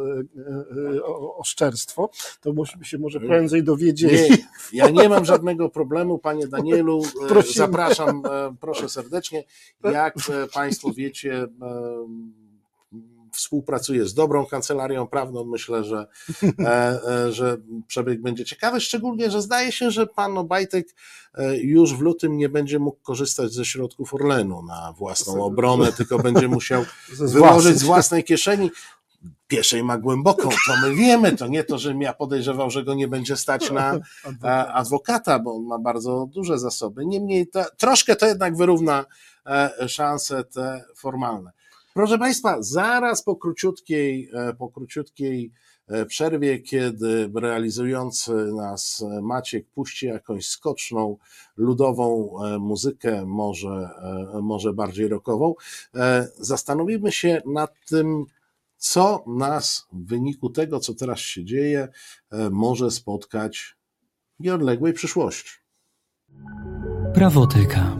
[1.06, 4.30] o, o oszczerstwo, to byśmy się może prędzej dowiedzieli.
[4.30, 4.36] Nie,
[4.72, 7.54] ja nie mam żadnego problemu, panie Danielu, Prosimy.
[7.54, 8.22] zapraszam,
[8.60, 9.44] proszę serdecznie.
[9.84, 10.14] Jak
[10.52, 11.48] państwo wiecie,
[13.32, 15.44] współpracuje z dobrą kancelarią prawną.
[15.44, 16.06] Myślę, że,
[16.58, 20.86] e, e, że przebieg będzie ciekawy, szczególnie, że zdaje się, że pan Obajtek
[21.34, 26.18] e, już w lutym nie będzie mógł korzystać ze środków Orlenu na własną obronę, tylko
[26.18, 26.84] będzie musiał
[27.34, 28.70] wyłożyć z własnej kieszeni
[29.48, 33.08] pieszej ma głęboką, to my wiemy, to nie to, żebym ja podejrzewał, że go nie
[33.08, 33.98] będzie stać na
[34.74, 37.06] adwokata, bo on ma bardzo duże zasoby.
[37.06, 39.04] Niemniej to, troszkę to jednak wyrówna
[39.86, 41.50] szanse te formalne.
[41.94, 45.52] Proszę Państwa, zaraz po króciutkiej, e, po króciutkiej
[45.88, 51.16] e, przerwie, kiedy realizujący nas Maciek puści jakąś skoczną,
[51.56, 53.90] ludową e, muzykę, może,
[54.42, 55.54] może bardziej rockową,
[56.38, 58.26] zastanowimy się nad tym,
[58.80, 61.88] co nas w wyniku tego, co teraz się dzieje,
[62.50, 63.76] może spotkać
[64.40, 65.50] w nieodległej przyszłości.
[67.14, 67.96] Prawoteka.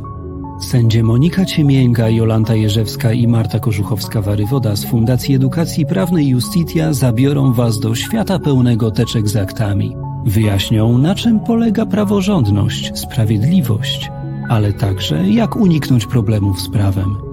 [0.63, 7.81] Sędzie Monika Ciemięga, Jolanta Jerzewska i Marta Korzuchowska-Warywoda z Fundacji Edukacji Prawnej Justitia zabiorą Was
[7.81, 9.97] do świata pełnego teczek z aktami.
[10.27, 14.11] Wyjaśnią, na czym polega praworządność, sprawiedliwość,
[14.49, 17.30] ale także jak uniknąć problemów z prawem.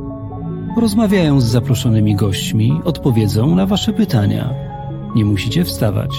[0.78, 4.54] Porozmawiają z zaproszonymi gośćmi, odpowiedzą na Wasze pytania.
[5.16, 6.12] Nie musicie wstawać.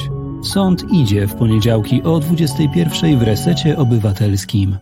[0.45, 4.79] Sąd idzie w poniedziałki o 21 w resecie obywatelskim.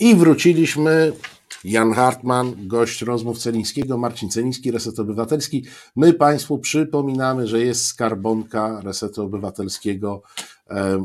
[0.00, 1.12] I wróciliśmy
[1.64, 5.64] Jan Hartman, gość rozmów Celińskiego, Marcin Celiński, Reset Obywatelski.
[5.96, 10.22] My Państwu przypominamy, że jest skarbonka Resetu Obywatelskiego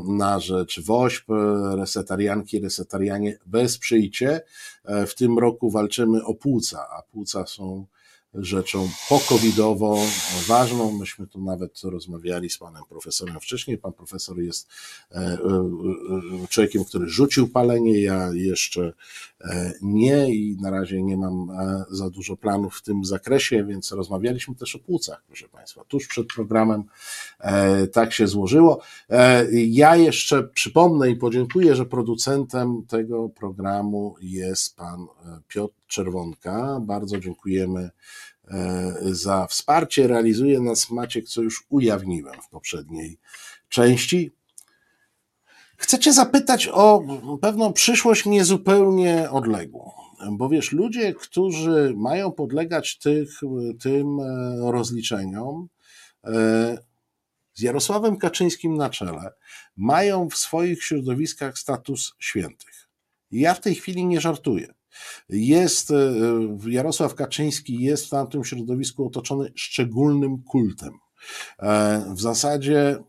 [0.06, 1.32] na rzecz WOŚP,
[1.76, 4.40] resetarianki, resetarianie, wesprzyjcie.
[4.84, 7.86] E, w tym roku walczymy o płuca, a płuca są
[8.34, 10.06] rzeczą pokowidową,
[10.46, 10.98] ważną.
[10.98, 13.78] Myśmy tu nawet rozmawiali z panem profesorem wcześniej.
[13.78, 14.68] Pan profesor jest
[15.10, 15.38] e, e,
[16.48, 18.92] człowiekiem, który rzucił palenie, ja jeszcze
[19.82, 21.48] nie i na razie nie mam
[21.90, 25.84] za dużo planów w tym zakresie, więc rozmawialiśmy też o płucach, proszę państwa.
[25.84, 26.84] Tuż przed programem
[27.92, 28.80] tak się złożyło.
[29.52, 35.06] Ja jeszcze przypomnę i podziękuję, że producentem tego programu jest pan
[35.48, 36.80] Piotr Czerwonka.
[36.80, 37.90] Bardzo dziękujemy
[38.48, 40.06] e, za wsparcie.
[40.06, 43.18] Realizuje nas Maciek, co już ujawniłem w poprzedniej
[43.68, 44.32] części.
[45.84, 47.02] Chcecie zapytać o
[47.40, 49.90] pewną przyszłość niezupełnie odległą.
[50.32, 53.40] Bo wiesz, ludzie, którzy mają podlegać tych,
[53.80, 55.68] tym e, rozliczeniom,
[56.24, 56.78] e,
[57.54, 59.32] z Jarosławem Kaczyńskim na czele,
[59.76, 62.88] mają w swoich środowiskach status świętych.
[63.30, 64.74] ja w tej chwili nie żartuję.
[65.28, 65.94] Jest, e,
[66.66, 70.92] Jarosław Kaczyński jest w tamtym środowisku otoczony szczególnym kultem.
[72.14, 73.04] W zasadzie,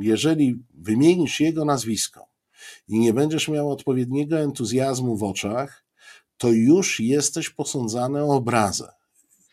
[0.00, 2.26] jeżeli wymienisz jego nazwisko
[2.88, 5.84] i nie będziesz miał odpowiedniego entuzjazmu w oczach,
[6.36, 8.88] to już jesteś posądzany o obrazę.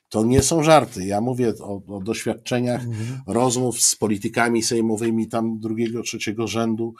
[0.10, 1.06] To nie są żarty.
[1.06, 3.22] Ja mówię o, o doświadczeniach mhm.
[3.28, 6.94] rozmów z politykami sejmowymi tam drugiego, trzeciego rzędu,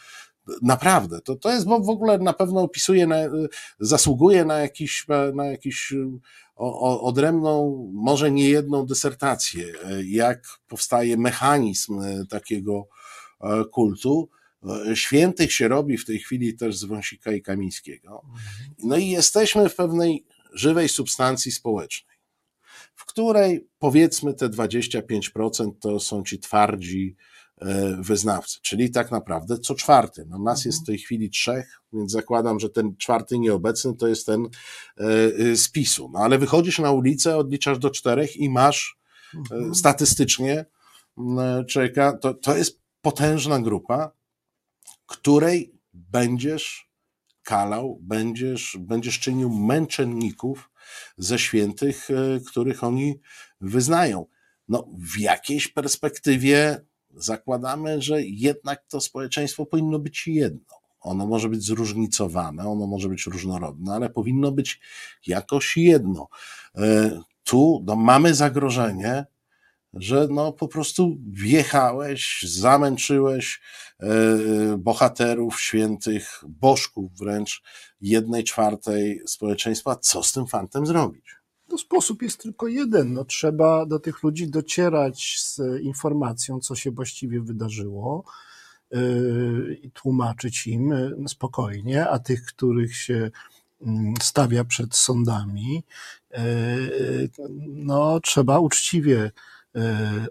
[0.62, 3.16] Naprawdę, to, to jest, bo w ogóle na pewno opisuje, na,
[3.80, 5.94] zasługuje na jakiś, na jakiś
[6.56, 9.74] o, o, odrębną, może nie jedną dysertację,
[10.06, 12.88] jak powstaje mechanizm e, takiego
[13.72, 14.30] kultu.
[14.90, 18.22] E, świętych się robi w tej chwili też z Wąsika i Kamińskiego.
[18.84, 22.18] No i jesteśmy w pewnej żywej substancji społecznej,
[22.96, 27.16] w której powiedzmy te 25% to są ci twardzi,
[27.62, 30.26] E, wyznawcy, czyli tak naprawdę co czwarty.
[30.30, 34.26] No nas jest w tej chwili trzech, więc zakładam, że ten czwarty nieobecny to jest
[34.26, 35.04] ten e,
[35.52, 36.10] e, z PiSu.
[36.14, 38.98] No ale wychodzisz na ulicę, odliczasz do czterech i masz
[39.36, 39.76] mhm.
[39.76, 40.66] statystycznie
[41.68, 44.12] człowieka, to, to jest potężna grupa,
[45.06, 46.92] której będziesz
[47.44, 50.72] kalał, będziesz, będziesz czynił męczenników
[51.18, 52.08] ze świętych,
[52.48, 53.20] których oni
[53.62, 54.26] wyznają.
[54.68, 60.76] No, w jakiejś perspektywie zakładamy, że jednak to społeczeństwo powinno być jedno.
[61.02, 64.80] Ono może być zróżnicowane, ono może być różnorodne, ale powinno być
[65.28, 66.28] jakoś jedno.
[66.76, 69.26] E, tu no, mamy zagrożenie,
[69.96, 73.62] że no, po prostu wjechałeś, zamęczyłeś
[74.00, 74.08] e,
[74.78, 77.64] bohaterów, świętych, bożków wręcz
[78.02, 79.96] jednej czwartej społeczeństwa.
[79.96, 81.26] Co z tym fantem zrobić?
[81.70, 83.14] No, sposób jest tylko jeden.
[83.14, 88.24] No, trzeba do tych ludzi docierać z informacją, co się właściwie wydarzyło
[88.92, 93.32] yy, i tłumaczyć im yy, spokojnie, a tych, których się
[93.82, 95.84] mm, stawia przed sądami,
[97.68, 99.32] no, trzeba uczciwie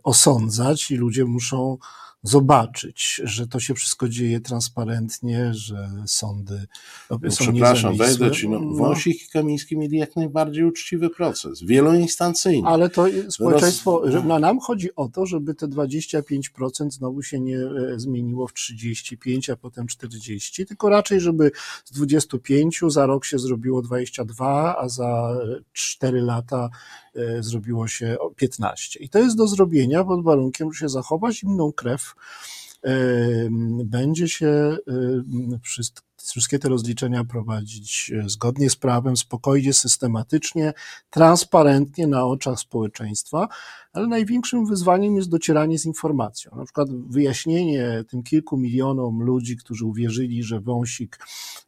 [0.02, 1.78] osądzać i ludzie muszą
[2.24, 6.66] zobaczyć, że to się wszystko dzieje transparentnie, że sądy
[7.10, 8.74] no, są Przepraszam, wejdę ci, no, no.
[8.74, 12.68] Wąsik i Kamiński mieli jak najbardziej uczciwy proces, wieloinstancyjny.
[12.68, 14.12] Ale to społeczeństwo, Roz...
[14.12, 18.52] że na nam chodzi o to, żeby te 25% znowu się nie e, zmieniło w
[18.52, 21.50] 35, a potem 40, tylko raczej, żeby
[21.84, 25.36] z 25 za rok się zrobiło 22, a za
[25.72, 26.70] 4 lata
[27.03, 27.03] E,
[27.40, 29.00] zrobiło się 15.
[29.00, 32.14] I to jest do zrobienia pod warunkiem, że się zachowa zimną krew,
[32.82, 32.96] e,
[33.84, 34.78] będzie się e,
[36.30, 40.72] wszystkie te rozliczenia prowadzić zgodnie z prawem, spokojnie, systematycznie,
[41.10, 43.48] transparentnie na oczach społeczeństwa,
[43.92, 46.50] ale największym wyzwaniem jest docieranie z informacją.
[46.56, 51.18] Na przykład wyjaśnienie tym kilku milionom ludzi, którzy uwierzyli, że Wąsik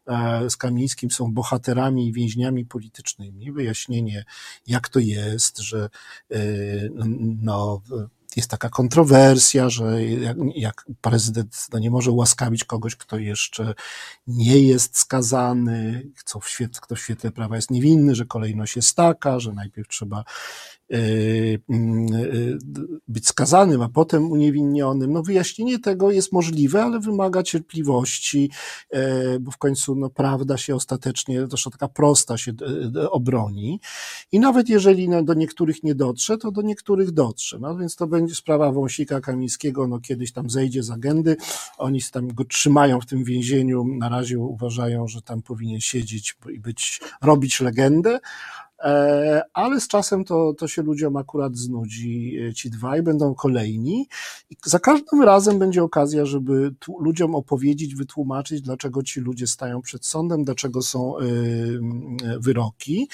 [0.06, 4.24] e, z Kamińskim są bohaterami i więźniami politycznymi, wyjaśnienie,
[4.66, 5.88] jak to jest, że
[6.30, 6.38] e,
[7.42, 7.82] no,
[8.36, 13.74] jest taka kontrowersja, że jak, jak prezydent no nie może ułaskawić kogoś, kto jeszcze
[14.26, 18.96] nie jest skazany, co w świetle, kto w świetle prawa jest niewinny, że kolejność jest
[18.96, 20.24] taka, że najpierw trzeba
[23.08, 25.12] być skazanym, a potem uniewinnionym.
[25.12, 28.50] No wyjaśnienie tego jest możliwe, ale wymaga cierpliwości,
[28.90, 32.52] e, bo w końcu no, prawda się ostatecznie, zresztą taka prosta się
[33.10, 33.80] obroni.
[34.32, 37.58] I nawet jeżeli no, do niektórych nie dotrze, to do niektórych dotrze.
[37.58, 41.36] No więc to będzie sprawa Wąsika Kamińskiego, no kiedyś tam zejdzie z agendy,
[41.78, 46.60] oni tam go trzymają w tym więzieniu, na razie uważają, że tam powinien siedzieć i
[46.60, 48.18] być, robić legendę,
[49.52, 54.08] ale z czasem to, to się ludziom akurat znudzi, e, ci dwaj, będą kolejni.
[54.50, 60.06] I za każdym razem będzie okazja, żeby ludziom opowiedzieć, wytłumaczyć, dlaczego ci ludzie stają przed
[60.06, 61.22] sądem, dlaczego są e,
[62.38, 63.08] wyroki.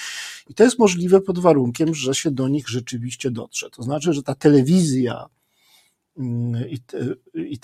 [0.49, 3.69] I to jest możliwe pod warunkiem, że się do nich rzeczywiście dotrze.
[3.69, 5.25] To znaczy, że ta telewizja
[6.17, 6.77] mm, i,
[7.35, 7.57] i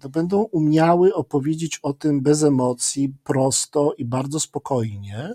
[0.00, 5.34] to będą umiały opowiedzieć o tym bez emocji, prosto i bardzo spokojnie,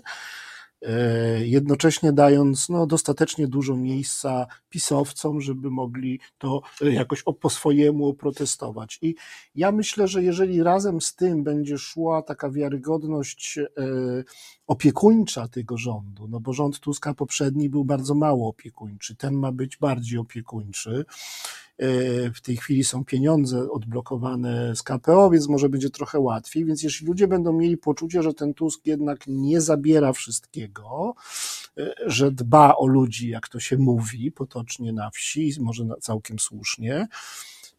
[1.38, 8.98] jednocześnie dając no, dostatecznie dużo miejsca pisowcom, żeby mogli to jakoś po swojemu oprotestować.
[9.02, 9.14] I
[9.54, 13.66] ja myślę, że jeżeli razem z tym będzie szła taka wiarygodność e,
[14.66, 19.76] opiekuńcza tego rządu, no bo rząd Tuska poprzedni był bardzo mało opiekuńczy, ten ma być
[19.76, 21.04] bardziej opiekuńczy.
[21.78, 26.64] E, w tej chwili są pieniądze odblokowane z KPO, więc może będzie trochę łatwiej.
[26.64, 31.14] Więc jeśli ludzie będą mieli poczucie, że ten Tusk jednak nie zabiera wszystkiego,
[31.78, 37.08] e, że dba o ludzi, jak to się mówi potocznie na wsi, może całkiem słusznie,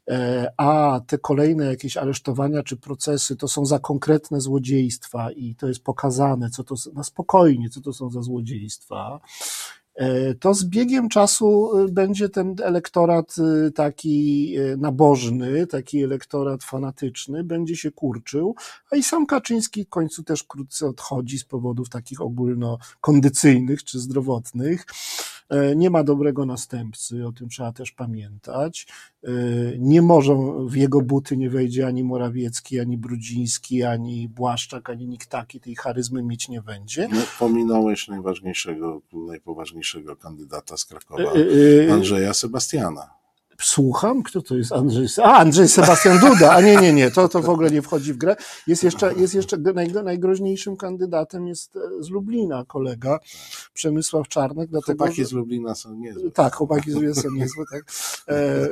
[0.10, 5.68] e, a te kolejne jakieś aresztowania czy procesy to są za konkretne złodziejstwa i to
[5.68, 9.20] jest pokazane, co to na spokojnie, co to są za złodziejstwa
[10.40, 17.76] to z biegiem czasu e, będzie ten elektorat e, taki nabożny, taki elektorat fanatyczny, będzie
[17.76, 18.56] się kurczył,
[18.92, 24.86] a i sam Kaczyński w końcu też wkrótce odchodzi z powodów takich ogólnokondycyjnych czy zdrowotnych.
[25.50, 28.88] E, nie ma dobrego następcy, o tym trzeba też pamiętać.
[29.24, 29.30] E,
[29.80, 30.36] nie może
[30.68, 35.76] w jego buty nie wejdzie ani Morawiecki, ani Brudziński, ani Błaszczak, ani nikt taki, tej
[35.76, 37.08] charyzmy mieć nie będzie.
[37.12, 41.34] No, pominąłeś najważniejszego, najpoważniejszego kandydata z Krakowa,
[41.88, 43.23] e, Andrzeja Sebastiana.
[43.64, 45.08] Słucham, kto to jest Andrzej?
[45.24, 46.52] A, Andrzej Sebastian Duda.
[46.52, 48.36] A nie, nie, nie, to, to w ogóle nie wchodzi w grę.
[48.68, 49.58] Jest jeszcze, jest jeszcze
[50.04, 53.20] najgroźniejszym kandydatem jest e, z Lublina kolega
[53.74, 54.70] Przemysław Czarnek.
[54.70, 56.32] Dlatego, chłopaki z Lublina są niezłe.
[56.32, 57.92] Tak, chłopaki z Lublina są niezłe, tak.
[58.28, 58.70] E,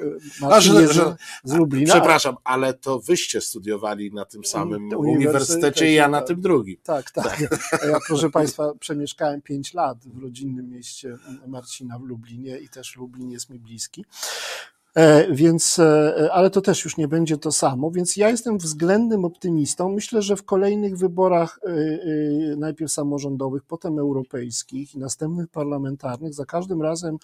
[0.50, 1.94] A, że, że, z Lublina.
[1.94, 6.78] Przepraszam, ale to wyście studiowali na tym samym uniwersytecie, i ja na tym drugim.
[6.84, 7.26] Tak, tak.
[7.26, 7.82] tak.
[7.88, 11.18] Ja, proszę Państwa, przemieszkałem pięć lat w rodzinnym mieście
[11.48, 14.06] Marcina w Lublinie i też Lublin jest mi bliski.
[14.96, 19.26] E, więc, e, ale to też już nie będzie to samo, więc ja jestem względnym
[19.26, 19.90] optymistą.
[19.90, 26.82] Myślę, że w kolejnych wyborach, e, najpierw samorządowych, potem europejskich i następnych parlamentarnych, za każdym
[26.82, 27.18] razem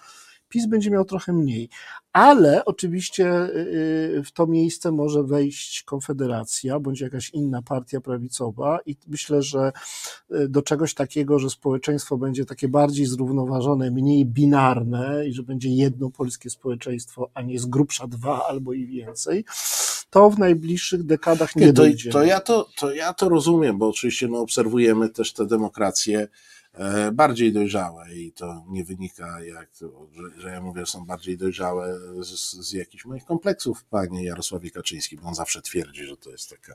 [0.49, 1.69] PiS będzie miał trochę mniej.
[2.13, 8.79] Ale oczywiście y, y, w to miejsce może wejść Konfederacja bądź jakaś inna partia prawicowa,
[8.85, 9.71] i myślę, że
[10.31, 15.69] y, do czegoś takiego, że społeczeństwo będzie takie bardziej zrównoważone, mniej binarne i że będzie
[15.69, 19.45] jedno polskie społeczeństwo, a nie z grubsza dwa albo i więcej
[20.09, 22.11] to w najbliższych dekadach nie, nie to, dojdzie.
[22.11, 26.27] To ja to, to ja to rozumiem, bo oczywiście no, obserwujemy też te demokracje
[27.13, 29.69] bardziej dojrzałe i to nie wynika, jak,
[30.11, 35.17] że, że ja mówię, są bardziej dojrzałe z, z jakichś moich kompleksów, panie Jarosławie Kaczyński,
[35.17, 36.73] bo on zawsze twierdzi, że to jest taka.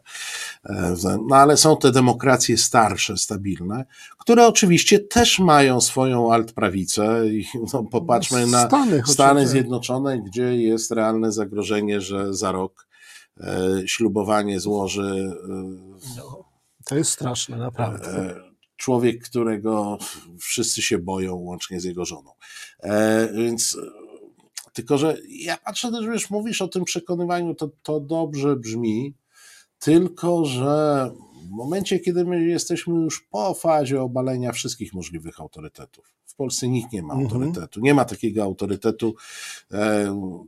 [0.64, 0.94] E,
[1.28, 3.84] no ale są te demokracje starsze, stabilne,
[4.18, 10.90] które oczywiście też mają swoją altprawicę i no, popatrzmy na Stany, Stany Zjednoczone, gdzie jest
[10.90, 12.86] realne zagrożenie, że za rok
[13.40, 15.36] e, ślubowanie złoży.
[16.16, 16.44] No,
[16.84, 18.51] to jest straszne, naprawdę
[18.82, 19.98] człowiek, którego
[20.38, 22.30] wszyscy się boją, łącznie z jego żoną.
[22.82, 23.78] E, więc
[24.72, 29.14] tylko, że ja patrzę też, wiesz, mówisz o tym przekonywaniu, to, to dobrze brzmi,
[29.78, 31.10] tylko, że
[31.52, 36.92] w momencie, kiedy my jesteśmy już po fazie obalenia wszystkich możliwych autorytetów, w Polsce nikt
[36.92, 37.32] nie ma mhm.
[37.32, 37.80] autorytetu.
[37.80, 39.14] Nie ma takiego autorytetu.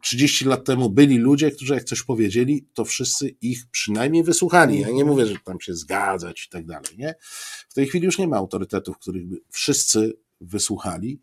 [0.02, 4.74] 30 e, lat temu byli ludzie, którzy jak coś powiedzieli, to wszyscy ich przynajmniej wysłuchali.
[4.80, 5.08] Ja nie mhm.
[5.08, 6.98] mówię, że tam się zgadzać i tak dalej.
[6.98, 7.14] Nie?
[7.68, 11.20] W tej chwili już nie ma autorytetów, których by wszyscy wysłuchali.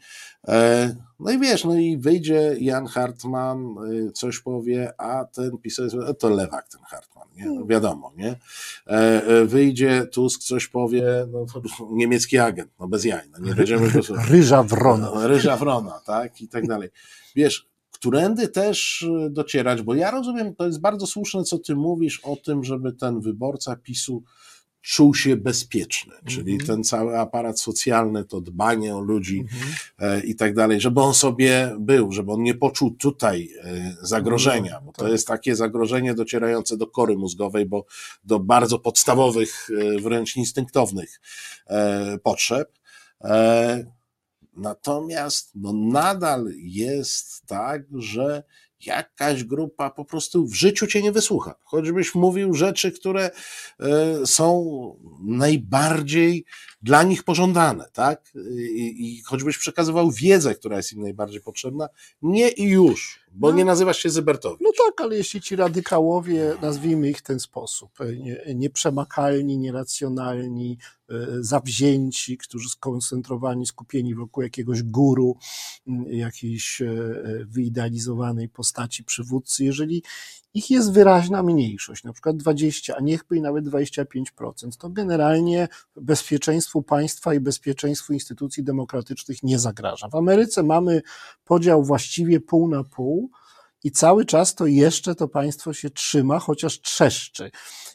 [0.48, 3.76] E, no i wiesz, no i wyjdzie Jan Hartman,
[4.08, 7.46] y, coś powie, a ten pisarz, to lewak ten Hartman, nie?
[7.46, 8.40] No wiadomo, nie?
[8.88, 8.92] E,
[9.26, 11.46] e, wyjdzie Tusk, coś powie, no
[11.92, 14.00] niemiecki agent, no bez jaj, no nie będziemy go...
[14.30, 15.12] Ryża wrona.
[15.16, 16.42] No, ryża wrona, tak?
[16.42, 16.90] I tak dalej.
[17.36, 22.36] Wiesz, którędy też docierać, bo ja rozumiem, to jest bardzo słuszne, co ty mówisz o
[22.36, 24.24] tym, żeby ten wyborca PiSu
[24.82, 26.68] czuł się bezpieczny, czyli mm -hmm.
[26.68, 30.26] ten cały aparat socjalny, to dbanie o ludzi mm -hmm.
[30.26, 34.92] i tak dalej, żeby on sobie był, żeby on nie poczuł tutaj e, zagrożenia, bo
[34.92, 35.12] to tak.
[35.12, 37.86] jest takie zagrożenie docierające do kory mózgowej, bo
[38.24, 41.22] do bardzo podstawowych, e, wręcz instynktownych
[42.24, 42.72] potrzeb.
[44.54, 48.44] Natomiast no, nadal jest tak, że
[48.86, 51.56] jakaś grupa po prostu w życiu cię nie wysłucha.
[51.64, 53.32] Choćbyś mówił rzeczy, które
[53.80, 54.66] e, są
[55.24, 56.46] najbardziej
[56.82, 58.34] dla nich pożądane, tak?
[58.76, 61.88] I, I, choćbyś przekazywał wiedzę, która jest im najbardziej potrzebna,
[62.22, 64.62] nie i już, bo no, nie nazywasz się Zybertowicz.
[64.62, 70.78] No tak, ale jeśli ci radykałowie, nazwijmy ich w ten sposób, e, nie, nieprzemakalni, nieracjonalni,
[71.10, 75.36] e, zawzięci, którzy skoncentrowani, skupieni wokół jakiegoś guru,
[76.08, 76.82] jakiejś
[77.46, 80.04] wyidealizowanej postaci przywódcy, jeżeli
[80.54, 84.06] ich jest wyraźna mniejszość, na przykład 20, a niechby i nawet 25%,
[84.80, 90.10] to generalnie bezpieczeństwu państwa i bezpieczeństwu instytucji demokratycznych nie zagraża.
[90.10, 91.02] W Ameryce mamy
[91.46, 93.32] podział właściwie pół na pół
[93.84, 97.52] i cały czas to jeszcze to państwo się trzyma, chociaż trzeszczy.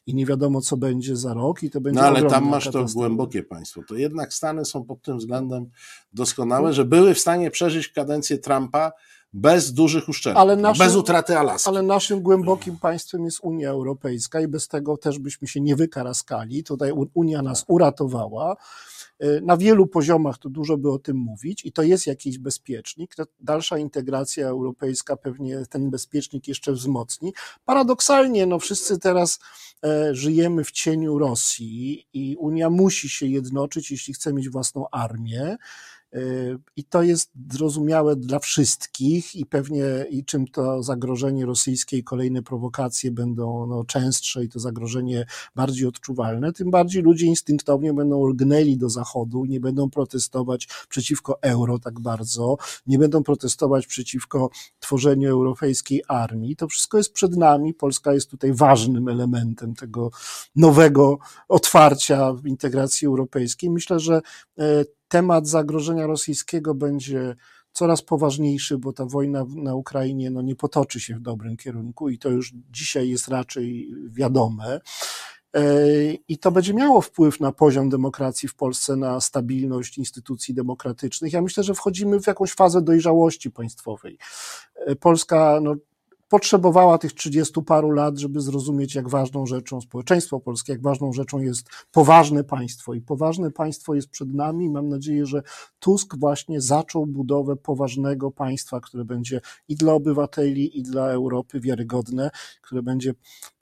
[0.07, 2.01] I nie wiadomo, co będzie za rok, i to będzie.
[2.01, 3.83] No ale tam masz to głębokie państwo.
[3.89, 5.71] To jednak Stany są pod tym względem
[6.13, 8.93] doskonałe, że były w stanie przeżyć kadencję Trumpa
[9.33, 11.69] bez dużych uszczerbów, naszym, bez utraty Alaski.
[11.69, 16.65] Ale naszym głębokim państwem jest Unia Europejska i bez tego też byśmy się nie wykaraskali.
[16.65, 18.57] Tutaj Unia nas uratowała.
[19.25, 23.15] Y, na wielu poziomach to dużo by o tym mówić i to jest jakiś bezpiecznik.
[23.41, 27.33] Dalsza integracja europejska pewnie ten bezpiecznik jeszcze wzmocni.
[27.65, 29.39] Paradoksalnie, no wszyscy teraz
[29.85, 35.57] e, żyjemy w cieniu Rosji i Unia musi się jednoczyć, jeśli chce mieć własną armię.
[36.77, 42.43] I to jest zrozumiałe dla wszystkich i pewnie i czym to zagrożenie rosyjskie i kolejne
[42.43, 48.77] prowokacje będą no, częstsze i to zagrożenie bardziej odczuwalne, tym bardziej ludzie instynktownie będą lgnęli
[48.77, 52.57] do Zachodu, nie będą protestować przeciwko euro tak bardzo,
[52.87, 56.57] nie będą protestować przeciwko tworzeniu europejskiej armii.
[56.57, 57.75] To wszystko jest przed nami.
[57.75, 60.11] Polska jest tutaj ważnym elementem tego
[60.57, 63.71] nowego otwarcia w integracji europejskiej.
[63.71, 64.21] Myślę, że
[64.59, 67.37] e, temat zagrożenia rosyjskiego będzie
[67.73, 72.19] coraz poważniejszy, bo ta wojna na Ukrainie no, nie potoczy się w dobrym kierunku i
[72.19, 74.81] to już dzisiaj jest raczej wiadome.
[75.55, 75.63] E,
[76.29, 81.33] I to będzie miało wpływ na poziom demokracji w Polsce, na stabilność instytucji demokratycznych.
[81.33, 84.19] Ja myślę, że wchodzimy w jakąś fazę dojrzałości państwowej.
[84.77, 85.75] E, Polska no,
[86.29, 91.39] potrzebowała tych 30 paru lat, żeby zrozumieć, jak ważną rzeczą społeczeństwo polskie, jak ważną rzeczą
[91.39, 92.95] jest poważne państwo.
[92.95, 94.71] I poważne państwo jest przed nami.
[94.71, 95.43] Mam nadzieję, że
[95.79, 102.31] Tusk właśnie zaczął budowę poważnego państwa, które będzie i dla obywateli, i dla Europy wiarygodne,
[102.63, 103.15] które będzie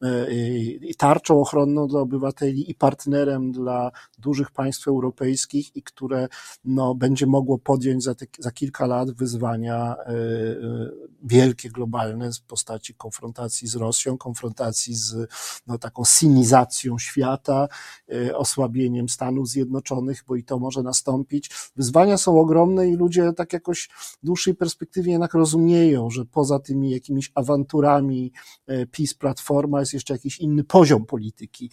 [0.03, 6.29] e, i tarczą ochronną dla obywateli, i partnerem dla dużych państw europejskich, i które
[6.65, 10.91] no, będzie mogło podjąć za, te, za kilka lat wyzwania e, e,
[11.23, 15.31] wielkie, globalne postaci konfrontacji z Rosją, konfrontacji z
[15.67, 17.69] no, taką sinizacją świata,
[18.13, 21.51] e, osłabieniem Stanów Zjednoczonych, bo i to może nastąpić.
[21.77, 23.89] Wyzwania są ogromne i ludzie tak jakoś
[24.23, 28.33] w dłuższej perspektywie jednak rozumieją, że poza tymi jakimiś awanturami
[28.67, 31.71] e, PiS, Platforma jest jeszcze jakiś inny poziom polityki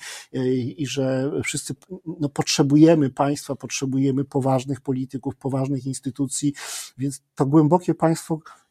[0.78, 1.76] i że wszyscy
[2.20, 6.54] no, potrzebujemy państwa, potrzebujemy poważnych polityków, poważnych instytucji,
[6.98, 8.40] więc to głębokie państwo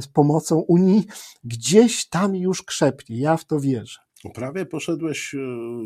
[0.00, 1.06] z pomocą Unii
[1.44, 3.18] gdzieś tam już krzepnie.
[3.18, 4.00] Ja w to wierzę.
[4.34, 5.38] Prawie poszedłeś e,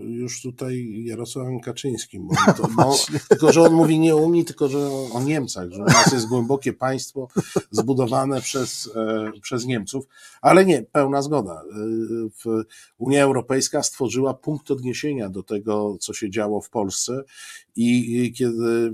[0.05, 2.95] już tutaj Jarosławem Kaczyńskim, to, no,
[3.29, 6.29] tylko że on mówi nie o Unii, tylko że o Niemcach, że u nas jest
[6.29, 7.29] głębokie państwo
[7.71, 10.07] zbudowane przez, e, przez Niemców,
[10.41, 11.63] ale nie, pełna zgoda.
[12.47, 12.63] E,
[12.99, 17.25] Unia Europejska stworzyła punkt odniesienia do tego, co się działo w Polsce
[17.77, 18.93] i kiedy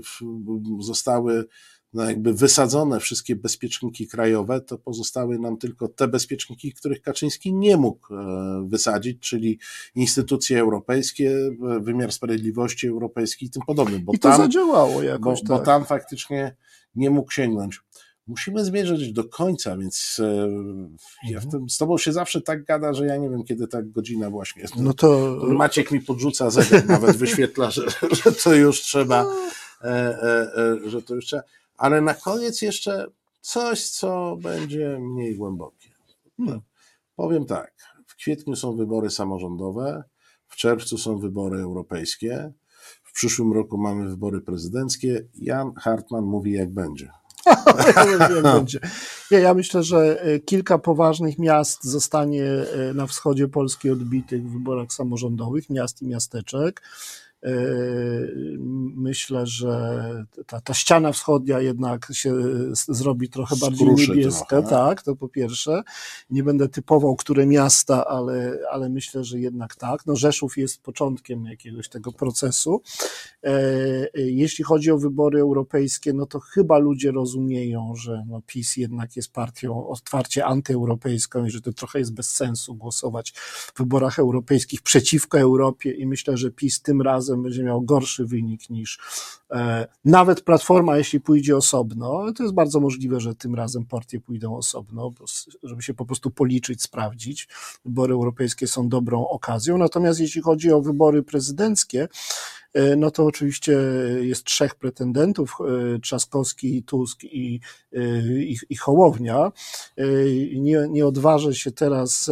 [0.79, 1.45] zostały
[1.93, 7.77] no jakby wysadzone wszystkie bezpieczniki krajowe, to pozostały nam tylko te bezpieczniki, których Kaczyński nie
[7.77, 9.59] mógł e, wysadzić, czyli
[9.95, 13.99] instytucje europejskie, e, wymiar sprawiedliwości europejski i tym podobne.
[13.99, 15.41] Bo I to tam, zadziałało jakoś.
[15.43, 15.59] Bo, tak.
[15.59, 16.55] bo tam faktycznie
[16.95, 17.81] nie mógł sięgnąć.
[18.27, 20.47] Musimy zmierzyć do końca, więc e,
[21.29, 21.51] ja w mhm.
[21.51, 24.61] tym, z tobą się zawsze tak gada, że ja nie wiem, kiedy ta godzina właśnie
[24.61, 24.75] jest.
[24.75, 25.37] No to...
[25.47, 27.81] Maciek mi podrzuca zegar, nawet wyświetla, że,
[28.23, 29.25] że to już trzeba,
[30.85, 31.43] że to już trzeba.
[31.77, 33.07] Ale na koniec jeszcze
[33.41, 35.89] coś, co będzie mniej głębokie.
[36.37, 36.61] Hmm.
[37.15, 37.73] Powiem tak.
[38.07, 40.03] W kwietniu są wybory samorządowe,
[40.47, 42.53] w czerwcu są wybory europejskie,
[43.03, 45.27] w przyszłym roku mamy wybory prezydenckie.
[45.35, 47.11] Jan Hartman mówi, jak będzie.
[49.31, 54.53] Nie, ja myślę, że e, kilka poważnych miast zostanie e, na wschodzie Polski odbitych w
[54.53, 56.81] wyborach samorządowych, miast i miasteczek.
[57.43, 58.57] Yy,
[58.95, 60.03] myślę, że
[60.47, 62.33] ta, ta ściana wschodnia jednak się
[62.73, 64.69] zrobi trochę bardziej niebieska, trochę.
[64.69, 65.83] tak, to po pierwsze.
[66.29, 70.05] Nie będę typował, które miasta, ale, ale myślę, że jednak tak.
[70.05, 72.81] No Rzeszów jest początkiem jakiegoś tego procesu.
[73.43, 73.51] Yy,
[74.15, 79.33] jeśli chodzi o wybory europejskie, no to chyba ludzie rozumieją, że no PiS jednak jest
[79.33, 85.39] partią otwarcie antyeuropejską i że to trochę jest bez sensu głosować w wyborach europejskich przeciwko
[85.39, 88.99] Europie i myślę, że PiS tym razem razem będzie miał gorszy wynik niż
[89.51, 94.55] e, nawet Platforma, jeśli pójdzie osobno, to jest bardzo możliwe, że tym razem partie pójdą
[94.55, 95.11] osobno,
[95.63, 97.47] żeby się po prostu policzyć, sprawdzić.
[97.85, 99.77] Wybory europejskie są dobrą okazją.
[99.77, 102.07] Natomiast jeśli chodzi o wybory prezydenckie,
[102.97, 103.79] no to oczywiście
[104.21, 105.57] jest trzech pretendentów,
[105.95, 107.59] e, Trzaskowski, Tusk i,
[107.93, 107.99] e,
[108.43, 109.51] i, i Hołownia.
[110.55, 112.31] Nie, nie odważę się teraz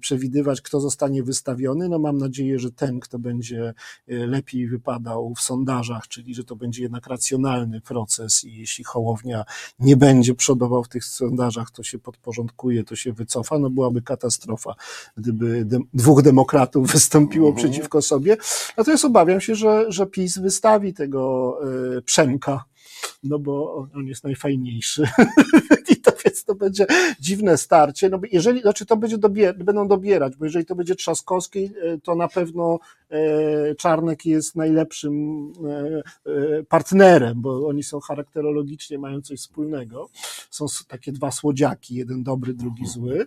[0.00, 1.88] przewidywać, kto zostanie wystawiony.
[1.88, 3.74] No mam nadzieję, że ten, kto będzie
[4.06, 9.44] lepiej wypadał w sondażach, czyli że to będzie jednak racjonalny proces i jeśli Hołownia
[9.78, 13.58] nie będzie przodował w tych sondażach, to się podporządkuje, to się wycofa.
[13.58, 14.74] No byłaby katastrofa,
[15.16, 17.68] gdyby de dwóch demokratów wystąpiło mhm.
[17.68, 18.36] przeciwko sobie.
[18.76, 21.54] Natomiast obawiam się, że że, PiS wystawi tego
[21.96, 22.64] e, Przemka,
[23.22, 25.08] no bo on jest najfajniejszy.
[25.92, 26.86] I to więc to będzie
[27.20, 28.08] dziwne starcie.
[28.08, 32.14] No jeżeli, znaczy to będzie dobier będą dobierać, bo jeżeli to będzie Trzaskowski, e, to
[32.14, 32.78] na pewno
[33.10, 35.18] e, Czarnek jest najlepszym
[36.68, 40.08] partnerem, bo oni są charakterologicznie, mają coś wspólnego.
[40.50, 43.26] Są takie dwa słodziaki, jeden dobry, drugi zły.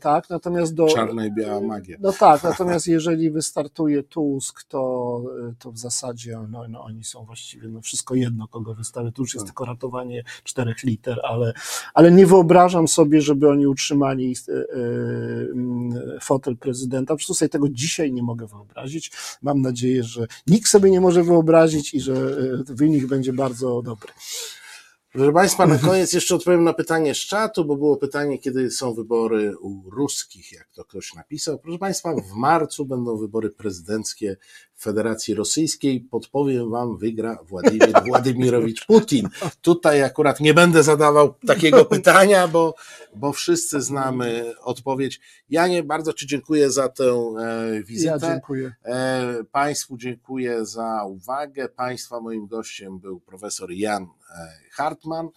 [0.00, 0.86] Tak, natomiast do...
[0.86, 1.96] Czarna i biała magia.
[2.00, 5.22] No tak, natomiast jeżeli wystartuje Tusk, to,
[5.58, 9.12] to w zasadzie no, no, oni są właściwie no, wszystko jedno, kogo wystawię.
[9.12, 9.50] To już jest tak.
[9.50, 11.52] tylko ratowanie czterech liter, ale,
[11.94, 17.14] ale nie wyobrażam sobie, żeby oni utrzymali e, e, fotel prezydenta.
[17.14, 19.12] Po prostu sobie tego dzisiaj nie mogę wyobrazić.
[19.42, 24.12] Mam nadzieję, że nikt sobie nie może wyobrazić i że e, wynik będzie bardzo dobry.
[25.14, 28.94] Proszę Państwa, na koniec jeszcze odpowiem na pytanie z czatu, bo było pytanie, kiedy są
[28.94, 31.58] wybory u ruskich, jak to ktoś napisał.
[31.58, 34.36] Proszę Państwa, w marcu będą wybory prezydenckie
[34.74, 36.00] w Federacji Rosyjskiej.
[36.00, 39.28] Podpowiem Wam, wygra Władimir Władimirowicz Putin.
[39.62, 42.74] Tutaj akurat nie będę zadawał takiego pytania, bo,
[43.14, 45.20] bo wszyscy znamy odpowiedź.
[45.50, 48.10] Janie, bardzo Ci dziękuję za tę e, wizytę.
[48.10, 48.74] Ja dziękuję.
[48.84, 51.68] E, państwu dziękuję za uwagę.
[51.68, 54.06] Państwa moim gościem był profesor Jan
[54.72, 55.28] Hartman,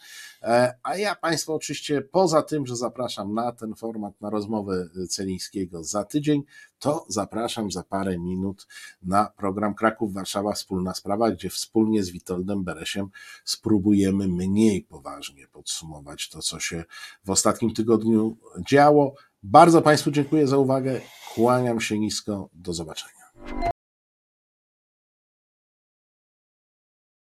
[0.84, 6.04] a ja Państwa oczywiście poza tym, że zapraszam na ten format, na rozmowę Celińskiego za
[6.04, 6.44] tydzień,
[6.80, 8.68] to zapraszam za parę minut
[9.02, 13.10] na program Kraków-Warszawa Wspólna Sprawa, gdzie wspólnie z Witoldem Beresiem
[13.46, 16.84] spróbujemy mniej poważnie podsumować to, co się
[17.26, 18.38] w ostatnim tygodniu
[18.68, 19.16] działo.
[19.44, 21.02] Bardzo Państwu dziękuję za uwagę.
[21.36, 22.50] Kłaniam się nisko.
[22.54, 23.32] Do zobaczenia.